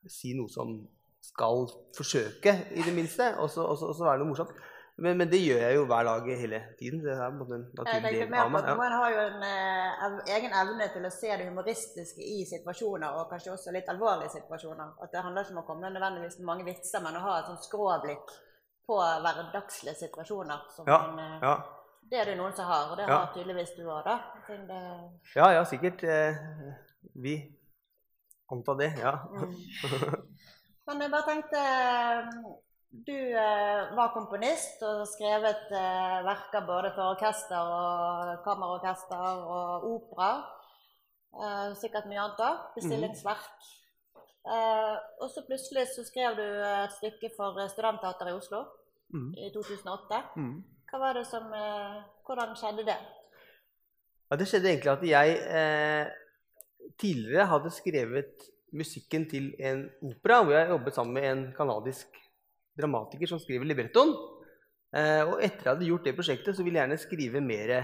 [0.04, 0.82] si noe som
[1.20, 3.64] skal forsøke, i det minste, og så,
[4.04, 4.52] være noe morsomt.
[5.00, 7.00] Men, men det gjør jeg jo hver dag hele tiden.
[7.00, 8.66] Det er en naturlig del av meg.
[8.76, 8.98] Man Ja.
[9.00, 13.54] Har jo en eh, egen evne til å se det humoristiske i situasjoner, og kanskje
[13.54, 14.92] også litt alvorlige situasjoner.
[15.00, 17.48] At Det handler ikke om å komme nødvendigvis med mange vitser, men å ha et
[17.48, 18.34] sånt skråblikk
[18.90, 20.66] på hverdagslige situasjoner.
[20.76, 21.54] Som Ja, man, eh, ja.
[22.10, 24.18] Det er det noen som har, og det har tydeligvis du òg, da.
[24.48, 26.02] Det- ja, ja, sikkert.
[26.04, 26.34] Eh,
[27.14, 27.38] vi
[28.52, 29.16] antar det, ja.
[30.90, 31.60] Men jeg bare tenkte
[33.06, 40.30] Du eh, var komponist og skrevet eh, verker både for orkester og kammerorkester og opera.
[41.30, 42.64] Eh, sikkert mye annet òg.
[42.74, 43.68] Bestillingsverk.
[44.50, 48.64] Eh, og så plutselig så skrev du et stykke for studentteater i Oslo
[49.12, 49.30] Mhm.
[49.38, 50.18] i 2008.
[50.36, 50.58] Mm.
[50.90, 51.46] Hva var det som
[52.26, 52.98] Hvordan skjedde det?
[54.30, 56.06] Ja, det skjedde egentlig at jeg eh,
[56.98, 62.20] tidligere hadde skrevet musikken til en opera, hvor jeg jobbet sammen med en kanadisk
[62.78, 64.12] dramatiker som skriver librettoen.
[64.96, 67.74] Eh, og etter jeg hadde gjort det prosjektet, så ville jeg gjerne skrive mer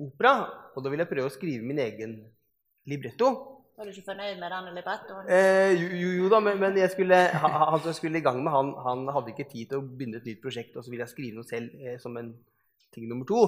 [0.00, 0.36] opera.
[0.74, 2.16] Og da ville jeg prøve å skrive min egen
[2.90, 3.28] libretto.
[3.74, 5.28] Var du ikke fornøyd med den librettoen?
[5.34, 8.24] Eh, jo, jo, jo da, men, men skulle, ha- ha- han som jeg skulle i
[8.26, 10.92] gang med, han, han hadde ikke tid til å begynne et nytt prosjekt, og så
[10.94, 12.30] ville jeg skrive noe selv eh, som en
[12.94, 13.40] ting nummer to.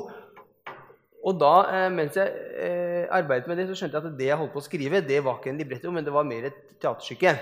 [1.26, 2.30] Og da, eh, mens jeg
[2.62, 5.22] eh, arbeidet med det, så skjønte jeg at det jeg holdt på å skrive, det
[5.26, 7.32] var ikke en libretto, men det var mer et teaterstykke.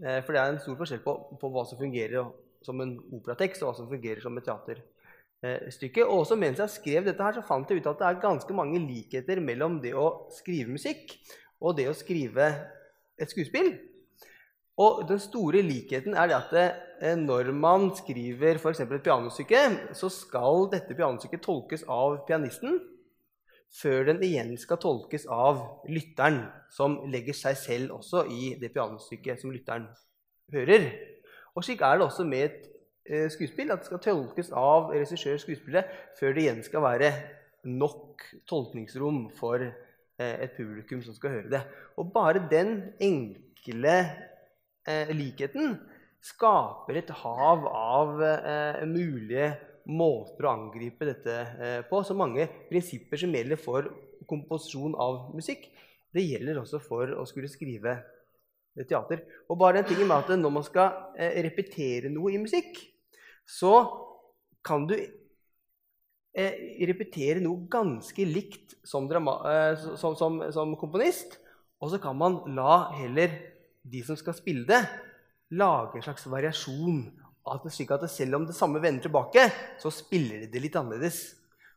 [0.00, 2.30] Eh, for det er en stor forskjell på, på hva som fungerer
[2.64, 6.06] som en operatekst, og hva som fungerer som et teaterstykke.
[6.06, 8.56] Og også mens jeg skrev dette her, så fant jeg ut at det er ganske
[8.56, 11.18] mange likheter mellom det å skrive musikk
[11.60, 12.48] og det å skrive
[13.20, 13.74] et skuespill.
[14.80, 16.68] Og den store likheten er det at det,
[17.18, 18.84] når man skriver f.eks.
[18.86, 19.62] et pianostykke,
[19.98, 22.78] så skal dette pianostykket tolkes av pianisten
[23.74, 29.42] før den igjen skal tolkes av lytteren, som legger seg selv også i det pianostykket
[29.42, 29.86] som lytteren
[30.52, 30.88] hører.
[31.54, 32.62] Og slik er det også med et
[33.08, 37.12] eh, skuespill, at det skal tolkes av regissør skuespillet før det igjen skal være
[37.68, 41.62] nok tolkningsrom for eh, et publikum som skal høre det.
[42.00, 43.98] Og bare den enkle
[44.88, 45.76] eh, likheten
[46.24, 48.16] skaper et hav av
[48.90, 49.52] mulige
[49.88, 52.02] måter å angripe dette eh, på.
[52.04, 53.88] Så mange prinsipper som gjelder for
[54.28, 55.68] komposisjon av musikk,
[56.14, 59.24] det gjelder også for å skulle skrive eh, teater.
[59.48, 62.82] Og bare den tingen med at når man skal eh, repetere noe i musikk,
[63.48, 63.80] så
[64.64, 64.98] kan du
[66.38, 71.32] repetere noe ganske likt som, som, som, som, komponist.
[71.82, 73.32] Og så kan man la heller
[73.82, 74.78] de som skal spille det,
[75.58, 77.00] lage en slags variasjon.
[77.62, 79.48] Det, slik at selv om det samme vender tilbake,
[79.80, 81.22] så spiller de det litt annerledes.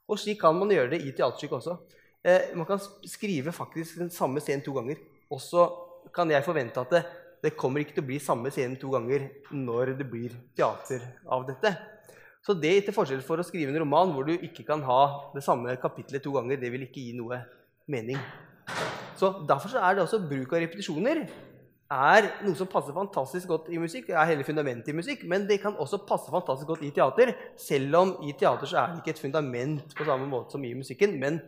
[0.10, 1.78] Og slik kan man gjøre det i teaterstykket også.
[2.24, 5.00] Eh, man kan skrive faktisk den samme scenen to ganger.
[5.32, 5.66] Og så
[6.14, 7.04] kan jeg forvente at det,
[7.42, 11.48] det kommer ikke til å bli samme scenen to ganger når det blir teater av
[11.48, 11.74] dette.
[12.42, 15.02] Så det til forskjell for å skrive en roman hvor du ikke kan ha
[15.36, 17.38] det samme kapitlet to ganger, det vil ikke gi noe
[17.92, 18.18] mening.
[19.18, 21.26] Så Derfor så er det også bruk av repetisjoner
[21.92, 24.08] er noe som passer fantastisk godt i musikk.
[24.08, 27.34] Det er hele fundamentet i musikk, Men det kan også passe fantastisk godt i teater.
[27.58, 30.74] Selv om i teater så er det ikke et fundament på samme måte som i
[30.74, 31.20] musikken.
[31.20, 31.42] Men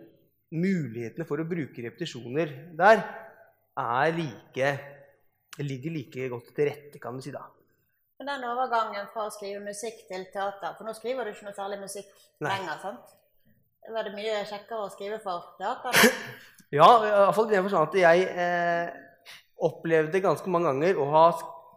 [0.51, 3.01] mulighetene for å bruke repetisjoner der
[3.79, 4.69] er like,
[5.63, 7.31] ligger like godt til rette, kan du si.
[7.31, 7.47] da.
[8.19, 11.57] Men den overgangen fra å skrive musikk til teater For nå skriver du ikke noe
[11.57, 12.11] særlig musikk
[12.43, 13.15] lenger, sant?
[13.83, 15.97] Var det mye kjekkere å skrive for teater?
[16.79, 18.93] ja, iallfall i den forstand at jeg eh,
[19.63, 21.27] opplevde ganske mange ganger å ha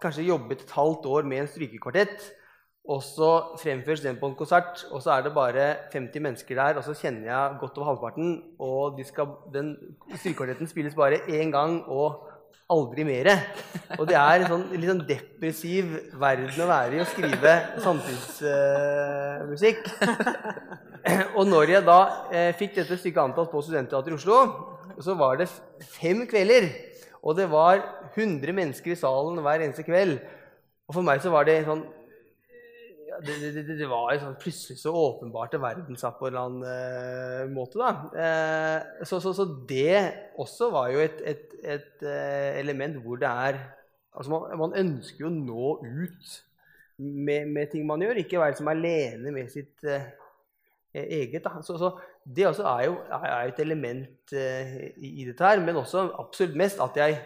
[0.03, 2.33] kanskje jobbet et halvt år med en strykekvartett.
[2.87, 6.79] Og så fremføres den på en konsert, og så er det bare 50 mennesker der.
[6.79, 9.75] Og så kjenner jeg godt over halvparten, og de skal, den
[10.15, 12.23] strykekvartetten spilles bare én gang og
[12.71, 13.31] aldri mer.
[13.99, 19.91] Og det er en sånn, litt sånn depressiv verden å være i å skrive samtidsmusikk.
[21.07, 22.01] Uh, og når jeg da
[22.33, 24.41] uh, fikk dette stykket antatt på Studentteatret i Oslo,
[25.03, 25.47] så var det
[25.99, 26.71] fem kvelder.
[27.27, 27.83] Og det var
[28.15, 30.21] 100 mennesker i salen hver eneste kveld.
[30.87, 31.83] Og for meg så var det sånn
[33.07, 36.47] ja, det, det, det, det, var sånn, plutselig så åpenbart verden seg på en eller
[36.47, 37.79] annen uh, måte.
[37.81, 37.91] da.
[38.13, 40.03] Uh, så, så, så, det
[40.43, 43.61] også var jo et, et, et uh, element hvor det er
[44.17, 46.37] altså man, man, ønsker jo å nå ut
[46.99, 49.85] med, med, ting man gjør, ikke være som alene med sitt
[50.97, 51.43] eget.
[51.45, 51.59] Da.
[51.61, 51.91] Så, så,
[52.27, 55.63] det også er jo er et element i, i dette her.
[55.63, 57.21] Men også absolutt mest at jeg,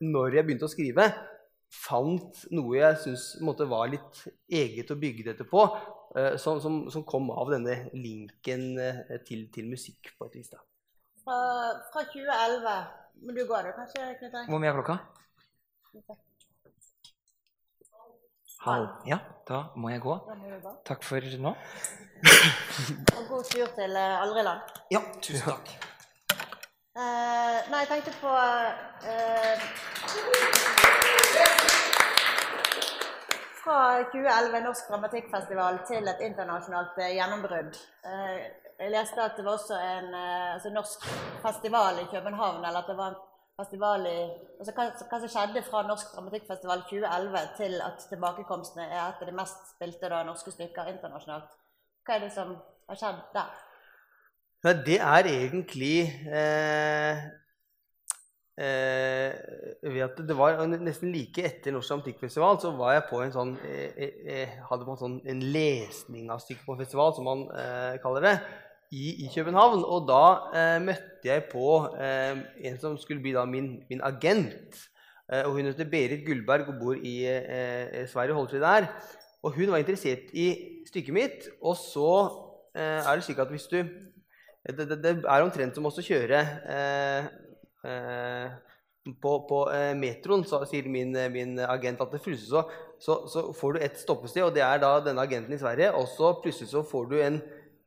[0.00, 1.10] når jeg begynte å skrive,
[1.72, 3.26] fant noe jeg syns
[3.68, 5.64] var litt eget å bygge dette på,
[6.16, 10.52] eh, som, som, som kom av denne linken eh, til, til, musikk på et vis.
[11.22, 11.38] Fra,
[11.92, 16.16] fra 2011 Men du går, det kanskje, Knut Hvor mye er klokka?
[18.62, 18.88] Halv.
[19.06, 20.14] Ja, da må jeg gå.
[20.62, 20.72] gå.
[20.86, 21.50] Takk for nå.
[23.16, 24.60] Og god tur til eh, Aldriland.
[24.94, 25.72] Ja, tusen takk.
[26.92, 29.64] Uh, nei, jeg tenkte på uh,
[33.62, 33.78] Fra
[34.12, 37.80] 2011 Norsk Dramatikkfestival til et internasjonalt uh, gjennombrudd.
[38.78, 41.10] jeg leste at det var også en altså norsk
[41.42, 42.64] festival i København.
[42.64, 43.20] eller at det var en
[43.62, 44.18] festival i,
[44.60, 49.30] altså hva, hva, som skjedde fra Norsk Dramatikkfestival 2011 til at tilbakekomstene er et av
[49.30, 51.52] de mest spilte da, norske stykker internasjonalt.
[52.06, 52.56] Hva er det som
[52.90, 53.60] har skjedd der?
[54.62, 55.96] Ja, det er egentlig
[56.30, 57.22] eh,
[58.62, 59.30] eh,
[59.82, 64.20] det var Nesten like etter Norsk Dramatikkfestival så var jeg på en sånn eh, eh,
[64.36, 68.36] eh hadde en, sånn, en lesning av stykket på festival, som man eh, kaller det,
[68.92, 69.82] i, i, København.
[69.88, 74.76] Og da møtte jeg på en som skulle bli da min, min agent.
[75.42, 77.16] og Hun heter Berit Gullberg og bor i
[78.12, 78.88] Sverige og holder til der.
[79.42, 80.52] Og hun var interessert i
[80.86, 81.48] stykket mitt.
[81.62, 82.12] Og så
[82.76, 83.80] er det slik at hvis du
[84.70, 86.38] det, det, det, er omtrent som å kjøre
[86.70, 87.30] eh,
[87.90, 88.52] eh,
[89.18, 92.62] på, på eh, metroen, så sier min, min, agent at det plutselig så,
[93.02, 95.90] så, så, får du et stoppested, og det er da denne agenten i Sverige.
[95.98, 97.40] Og så plutselig så får du en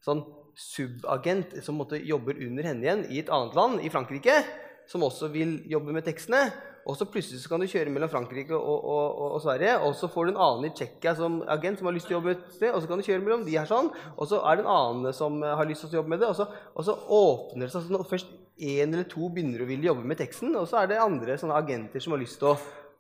[0.04, 4.40] sånn subagent som måtte jobber under henne igjen i et annet land, i Frankrike,
[4.88, 6.48] som også vil jobbe med tekstene.
[6.86, 9.74] Og så plutselig så kan du kjøre mellom Frankrike og, og, og, og, Sverige.
[9.88, 12.20] Og så får du en annen i Tsjekkia som agent som har lyst til å
[12.20, 12.70] jobbe et sted.
[12.70, 13.90] Og så kan du kjøre mellom de her sånn.
[14.14, 16.30] Og så er det en annen som har lyst til å jobbe med det.
[16.30, 19.90] Og så, og så åpner det seg sånn først én eller to begynner å ville
[19.90, 20.54] jobbe med teksten.
[20.62, 22.60] Og så er det andre sånne agenter som har lyst til å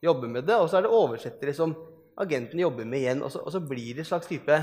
[0.09, 0.57] jobbe med det.
[0.57, 1.77] Og så er det oversettere som
[2.25, 3.21] agenten jobber med igjen.
[3.21, 4.57] Og så, og så blir det en slags type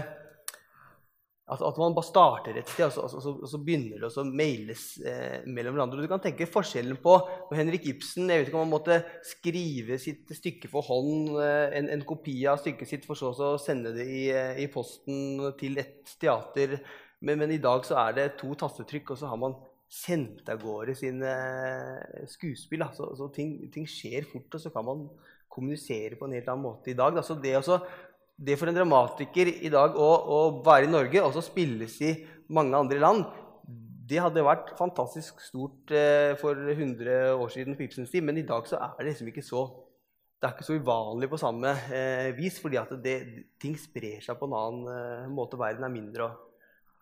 [1.51, 4.09] Altså at man bare starter et sted, og så, og så, og så begynner det
[4.09, 6.05] å mailes eh, mellom hverandre.
[6.05, 9.99] Du kan tenke forskjellen på når Henrik Ibsen jeg vet ikke om han måtte skrive
[10.01, 13.91] sitt stykke for hånd, eh, en, en, kopi av stykket sitt, for så å sende
[13.97, 16.79] det i, eh, i, posten til et teater.
[17.19, 19.59] Men, men, i dag så er det to tastetrykk, og så har man
[19.93, 22.87] sendt av gårde sine eh, skuespill.
[22.95, 25.05] Så, så ting, ting, skjer fort, og så kan man
[25.53, 27.19] kommunisere på en helt annen måte i dag.
[27.19, 27.27] Da.
[27.27, 27.83] Så det også
[28.43, 32.13] det for en dramatiker i dag å, å være i Norge og så spilles i
[32.53, 33.25] mange andre land,
[34.13, 38.47] det hadde vært fantastisk stort eh, for 100 år siden på Ibsens tid, men i
[38.47, 39.67] dag så er det liksom ikke så
[40.43, 43.15] det er ikke så uvanlig på samme eh, vis, fordi at det,
[43.63, 45.59] ting sprer seg på en annen eh, måte.
[45.61, 46.49] Verden er mindre, og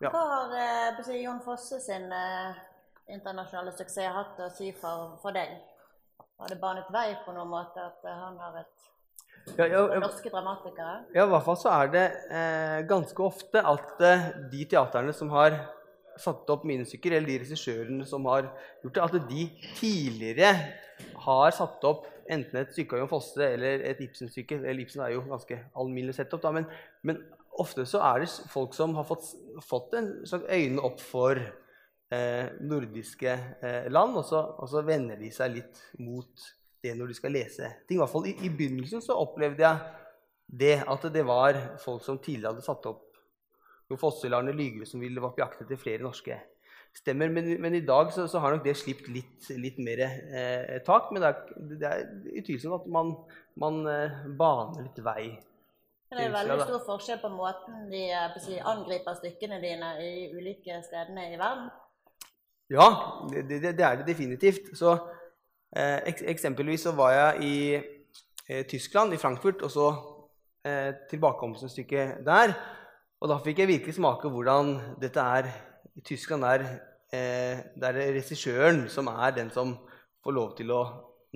[0.01, 0.09] Ja.
[0.13, 2.61] Hva har eh, Jon Fosse sin eh,
[3.13, 5.57] internasjonale suksess hatt å si for, for deg?
[6.41, 8.87] Har det banet vei på noen måte at eh, han har et
[9.57, 10.95] Ja, ja, norske dramatikere?
[11.15, 15.31] ja, i hvert fall så er det eh, ganske ofte at eh, de teaterne som
[15.33, 15.57] har
[16.21, 18.49] satt opp ministykker, eller de regissørene som har
[18.83, 19.45] gjort det, at de
[19.79, 20.51] tidligere
[21.25, 24.61] har satt opp enten et stykke av Jon Fosse eller et Ibsen-stykke.
[24.61, 26.67] Eller Ibsen er jo ganske alminnelig sett opp, da, men,
[27.07, 27.19] men
[27.61, 29.33] ofte så er det folk som har fått,
[29.65, 35.19] fått en slags øyne opp for eh, nordiske eh, land, og så, og så vender
[35.19, 36.49] de seg litt mot
[36.83, 37.97] det når du skal lese ting.
[37.97, 39.97] I hvert fall i, i begynnelsen så opplevde jeg
[40.61, 43.07] det at det var folk som tidligere hadde satt opp
[43.91, 46.37] Jo Fosse eller Arne Lygre som ville vært på jakt etter flere norske
[46.95, 47.29] stemmer.
[47.31, 51.11] Men, men i dag så, så har nok det slipt litt, litt mer eh, tak.
[51.11, 53.13] Men det er, det er utvilsomt at man,
[53.59, 55.23] man eh, baner litt vei.
[56.11, 60.81] Det er veldig stor forskjell på måten de eh, si, angriper stykkene dine i ulike
[60.87, 61.69] stedene i verden.
[62.71, 62.87] Ja,
[63.31, 64.71] det, det, det er det definitivt.
[64.79, 64.95] Så
[65.75, 69.87] eh, Eksempelvis så var jeg i eh, Tyskland, i Frankfurt, og så
[70.65, 72.55] eh, tilbakekomststykket der.
[73.21, 75.51] Og da fikk jeg virkelig smake hvordan dette er
[75.95, 76.65] I Tyskland er
[77.13, 79.75] eh, det er regissøren som er den som
[80.23, 80.81] får lov til å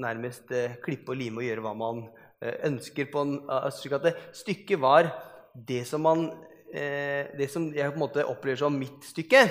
[0.02, 2.04] nærmest eh, klippe og lime og gjøre hva man
[2.44, 3.10] eh, ønsker.
[3.12, 5.12] på en, eh, slik at det, Stykket var
[5.56, 6.30] det som man
[6.76, 9.46] det som jeg på en måte opplever som mitt stykke,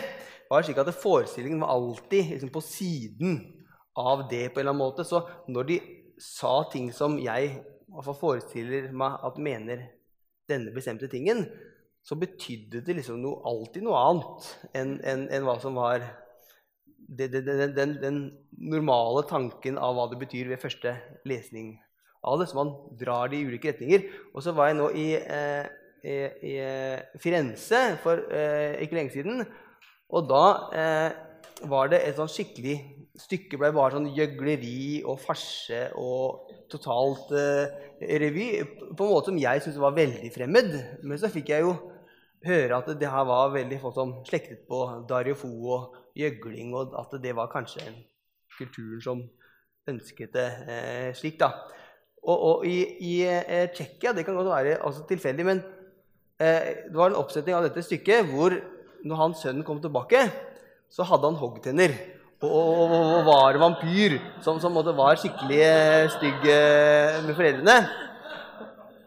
[0.50, 3.38] var slik at forestillingen var alltid liksom, på siden
[3.96, 5.04] av det på en eller annen måte.
[5.06, 5.78] Så når de
[6.20, 7.60] sa ting som jeg
[8.04, 9.86] forestiller meg at mener
[10.50, 11.44] denne bestemte tingen,
[12.04, 17.30] så betydde det liksom noe, alltid noe annet enn enn- enn hva som var det,
[17.32, 18.18] det, det, den, den
[18.52, 20.92] normale tanken av hva det betyr ved første
[21.28, 21.78] lesning
[22.24, 22.48] av det.
[22.50, 24.04] Så man drar det i ulike retninger.
[24.34, 25.66] Og så var jeg nå i, eh,
[26.04, 26.16] i,
[26.52, 29.44] i eh, Firenze for eh, ikke lenge siden.
[30.12, 30.44] Og da
[30.76, 31.10] eh,
[31.68, 32.78] var det et sånn skikkelig
[33.14, 38.48] stykke ble bare sånn gjøgleri og farse og totalt eh, revy.
[38.96, 40.72] På en måte som jeg syntes var veldig fremmed.
[41.06, 41.76] Men så fikk jeg jo
[42.44, 46.94] høre at det her var veldig folk som slektet på Dario Fo og gjøgling, og
[46.98, 47.86] at det var kanskje
[48.58, 49.22] kulturen som
[49.90, 51.50] ønsket det eh, slik, da.
[52.24, 55.62] Og, og i, i eh, Tsjekkia, det kan godt være altså tilfeldig, men
[56.40, 58.56] eh, det var en oppsetning av dette stykket hvor
[59.04, 60.22] når hans sønn kom tilbake,
[60.88, 61.92] så hadde han hoggtenner.
[62.44, 62.94] Og,
[63.26, 67.76] var vampyr, som, som måtte var skikkelig eh, stygg eh, med foreldrene.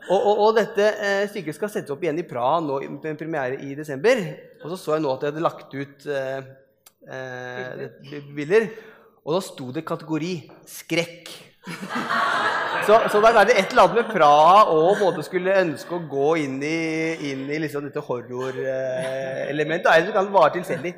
[0.08, 3.06] Og, og, og dette eh, stykket skal settes opp igjen i Praha nå i- med
[3.12, 4.22] en premiere i desember.
[4.64, 6.42] Og så så jeg nå at de hadde lagt ut eh,
[8.38, 8.70] bilder.
[9.28, 10.34] Og da sto det kategori
[10.64, 11.34] 'skrekk'.
[12.88, 16.06] Så, så da er det et eller annet med Praha og måte skulle ønske å
[16.08, 16.80] gå inn i,
[17.34, 19.90] inn i liksom dette horrorelementet.
[19.92, 20.94] Eller så kan det være tilfeldig.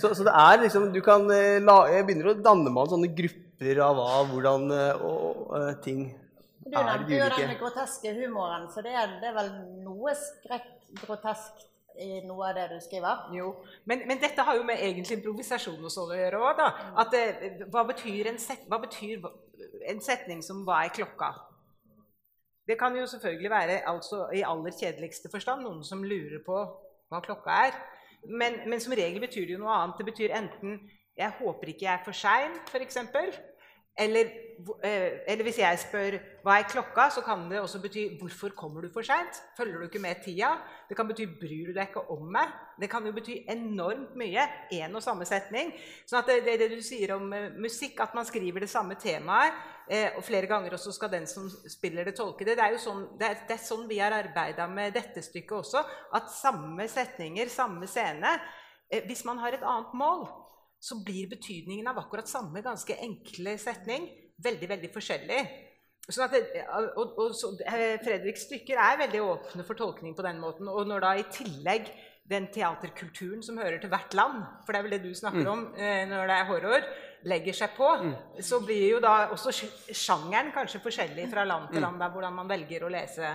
[0.00, 3.12] Så, så det er liksom du kan, eh, la, Jeg begynner å danne meg sånne
[3.16, 6.02] grupper av hva, hvordan eh, og, og, eh, ting
[6.66, 7.46] Du er de jo ulike.
[7.46, 9.50] den groteske humoren, så det er, det er vel
[9.84, 10.72] noe skrekk
[11.02, 11.64] grotesk
[12.02, 13.26] i noe av det du skriver?
[13.36, 13.50] Jo,
[13.88, 16.68] men, men dette har jo med egentlig improvisasjon og sånn å gjøre òg, da.
[17.02, 19.24] At, eh, hva, betyr en set, hva betyr
[19.88, 21.32] en setning som 'hva er klokka'?
[22.66, 26.56] Det kan jo selvfølgelig være altså, i aller kjedeligste forstand noen som lurer på
[27.10, 27.76] hva klokka er.
[28.24, 29.98] Men, men som regel betyr det jo noe annet.
[29.98, 30.80] Det betyr enten
[31.16, 32.98] 'jeg håper ikke jeg er for sein', f.eks.
[33.98, 34.24] Eller,
[34.84, 36.10] eh, eller hvis jeg spør
[36.44, 39.42] 'hva er klokka', så kan det også bety 'hvorfor kommer du for seint'?
[39.56, 40.48] Følger du ikke med tida?
[40.88, 42.52] Det kan bety 'bryr du deg ikke om meg'?
[42.80, 44.48] Det kan jo bety enormt mye.
[44.72, 45.72] Én og samme setning.
[46.06, 48.94] Sånn at det, det, det du sier om eh, musikk, at man skriver det samme
[48.94, 49.52] temaet,
[49.90, 52.56] eh, og flere ganger også skal den som spiller det, tolke det.
[52.56, 55.52] Det er jo sånn, det er, det er sånn vi har arbeida med dette stykket
[55.52, 55.84] også.
[56.12, 58.40] At samme setninger, samme scene
[58.90, 60.45] eh, Hvis man har et annet mål,
[60.86, 64.06] så blir betydningen av akkurat samme ganske enkle setning
[64.42, 65.38] veldig, veldig forskjellig.
[66.06, 70.22] Sånn at det, og, og, så, eh, Fredriks stykker er veldig åpne for tolkning på
[70.26, 70.68] den måten.
[70.70, 71.90] Og når da i tillegg
[72.30, 75.66] den teaterkulturen som hører til hvert land, for det er vel det du snakker om
[75.72, 76.08] mm.
[76.10, 76.86] når det er horror,
[77.26, 77.90] legger seg på,
[78.42, 79.54] så blir jo da også
[79.90, 83.30] sjangeren kanskje forskjellig fra land til land, der hvordan man velger å lese.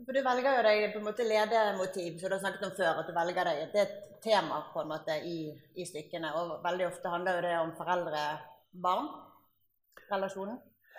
[0.00, 2.94] For du velger jo deg på en måte ledemotiv, som du har snakket om før.
[3.02, 6.62] at du velger deg, Det er et tema på en måte i, i stykkene, og
[6.64, 10.58] veldig ofte handler jo det om foreldre-barn-relasjonen.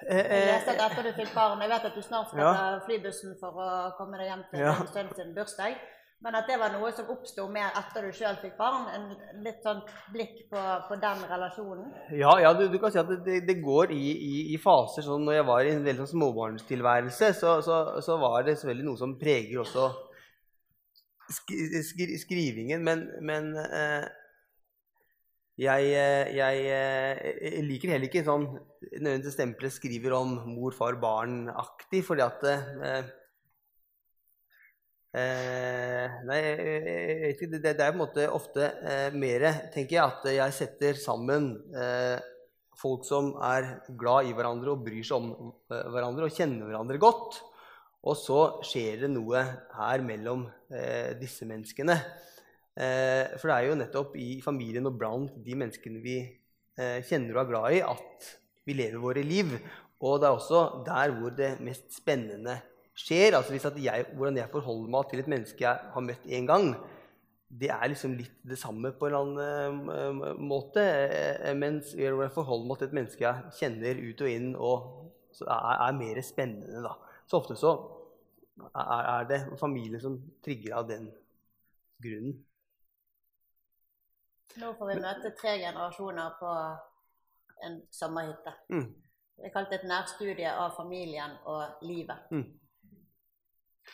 [0.10, 2.40] Eh, Jeg eh, leste at etter du fikk barn, jeg vet at du snart skal
[2.40, 2.54] Ja.
[2.54, 4.74] ta flybussen for å komme deg hjem til Ja.
[4.80, 5.76] din sønn sin bursdag,
[6.24, 8.86] men at det var noe som oppsto mer etter du sjøl fikk barn.
[8.96, 9.82] En litt sånn
[10.14, 11.90] blikk på, på den relasjonen.
[12.16, 15.04] Ja, ja du, du kan si at det, det, går i, i, i faser.
[15.04, 18.88] sånn Når jeg var i en veldig sånn småbarnstilværelse, så, så, så var det selvfølgelig
[18.88, 19.90] noe som preger også
[21.32, 24.06] skri, skri, skrivingen, men, men eh,
[25.60, 30.98] jeg, eh, jeg, eh, jeg, liker heller ikke sånn nødvendigvis stempelet skriver om mor, far,
[31.02, 33.12] barn-aktig, fordi at eh,
[35.14, 36.42] eh, Nei,
[37.40, 41.52] det, det, er på en måte ofte eh, mer, tenker jeg, at jeg setter sammen
[41.78, 42.18] eh,
[42.80, 47.40] folk som er glad i hverandre og bryr seg om hverandre og kjenner hverandre godt.
[48.04, 49.40] Og så skjer det noe
[49.78, 50.44] her mellom
[50.74, 51.96] eh, disse menneskene.
[52.74, 57.38] Eh, for det er jo nettopp i familien og blant de menneskene vi eh, kjenner
[57.38, 58.30] og er glad i, at
[58.68, 59.56] vi lever våre liv.
[60.04, 62.70] Og det er også der hvor det mest spennende skjer.
[62.94, 66.76] Altså hvis jeg, Hvordan jeg forholder meg til et menneske jeg har møtt én gang,
[67.50, 70.84] det er liksom litt det samme på en eller annen uh, måte.
[71.42, 74.78] Uh, mens hvordan jeg forholder meg til et menneske jeg kjenner ut og inn, og
[75.42, 76.86] er, er mer spennende.
[76.86, 76.94] da.
[77.26, 77.76] Så ofte så
[78.78, 81.10] er det familien som trigger av den
[82.04, 82.42] grunnen.
[84.62, 86.50] Nå får vi møte tre generasjoner på
[87.66, 88.54] en sommerhytte.
[88.70, 88.92] Mm.
[89.38, 92.30] Det er kalt et nærstudie av familien og livet.
[92.30, 92.46] Mm.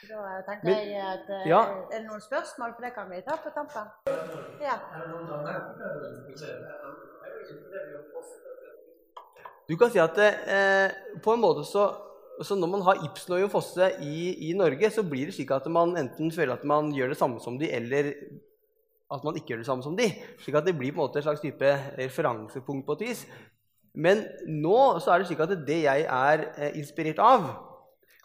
[0.09, 1.61] Da tenker Men, jeg at eh, ja.
[1.91, 2.75] Er det noen spørsmål?
[2.75, 3.89] For det kan vi ta på tampen.
[4.63, 4.77] Ja.
[9.69, 11.89] Du kan si at eh, på en måte så
[12.39, 15.65] så når man har Ibsen og Fosse i, i, Norge, så blir det slik at
[15.67, 18.13] man enten føler at man gjør det samme som de, eller
[19.11, 20.07] at man ikke gjør det samme som de.
[20.39, 23.25] Slik at det blir på en måte et slags type referansepunkt på et vis.
[23.93, 27.49] Men nå så er det slik at det jeg er eh, inspirert av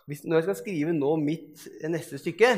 [0.06, 2.54] hvis, Når jeg skal skrive nå mitt neste stykke,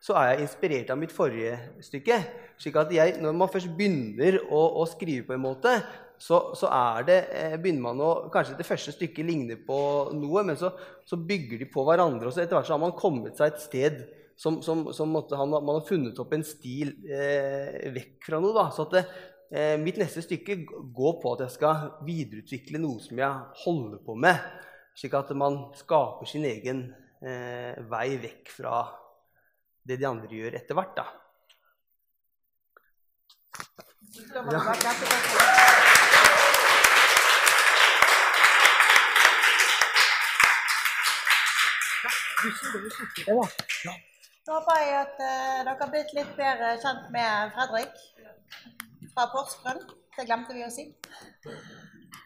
[0.00, 2.18] så er jeg inspirert av mitt forrige stykke.
[2.58, 5.80] slik at jeg, Når man først begynner å, å skrive, på en måte,
[6.18, 6.70] så, så
[7.06, 9.78] det, eh, begynner man å Kanskje det første stykket ligner på
[10.16, 10.70] noe, men så,
[11.04, 12.28] så bygger de på hverandre.
[12.28, 14.04] og så Etter hvert så har man kommet seg et sted
[14.36, 18.56] som, som, som måtte, man, man, har funnet opp en stil eh, vekk fra noe.
[18.56, 18.68] Da.
[18.72, 20.58] Så at eh, mitt neste stykke
[20.96, 24.40] går på at jeg skal videreutvikle noe som jeg holder på med.
[24.96, 26.86] Slik at man skaper sin egen
[27.20, 28.78] eh, vei vekk fra
[29.86, 30.96] det de andre gjør etter hvert.
[30.96, 31.06] da.
[44.46, 47.96] Så håper jeg at uh, dere har blitt litt bedre kjent med Fredrik
[49.12, 49.82] fra Porsgrunn.
[50.16, 50.88] Det glemte vi å si.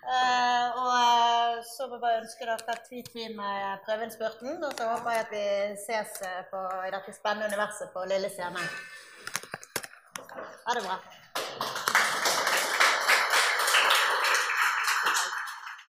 [0.01, 4.65] Uh, og uh, så vil jeg bare ønske dere tvi-tvi med prøveinnspurten.
[4.65, 5.45] Og så håper jeg at vi
[5.87, 6.17] ses
[6.51, 8.67] på, i dette spennende universet på Lille Scene.
[10.67, 11.01] Ha det bra.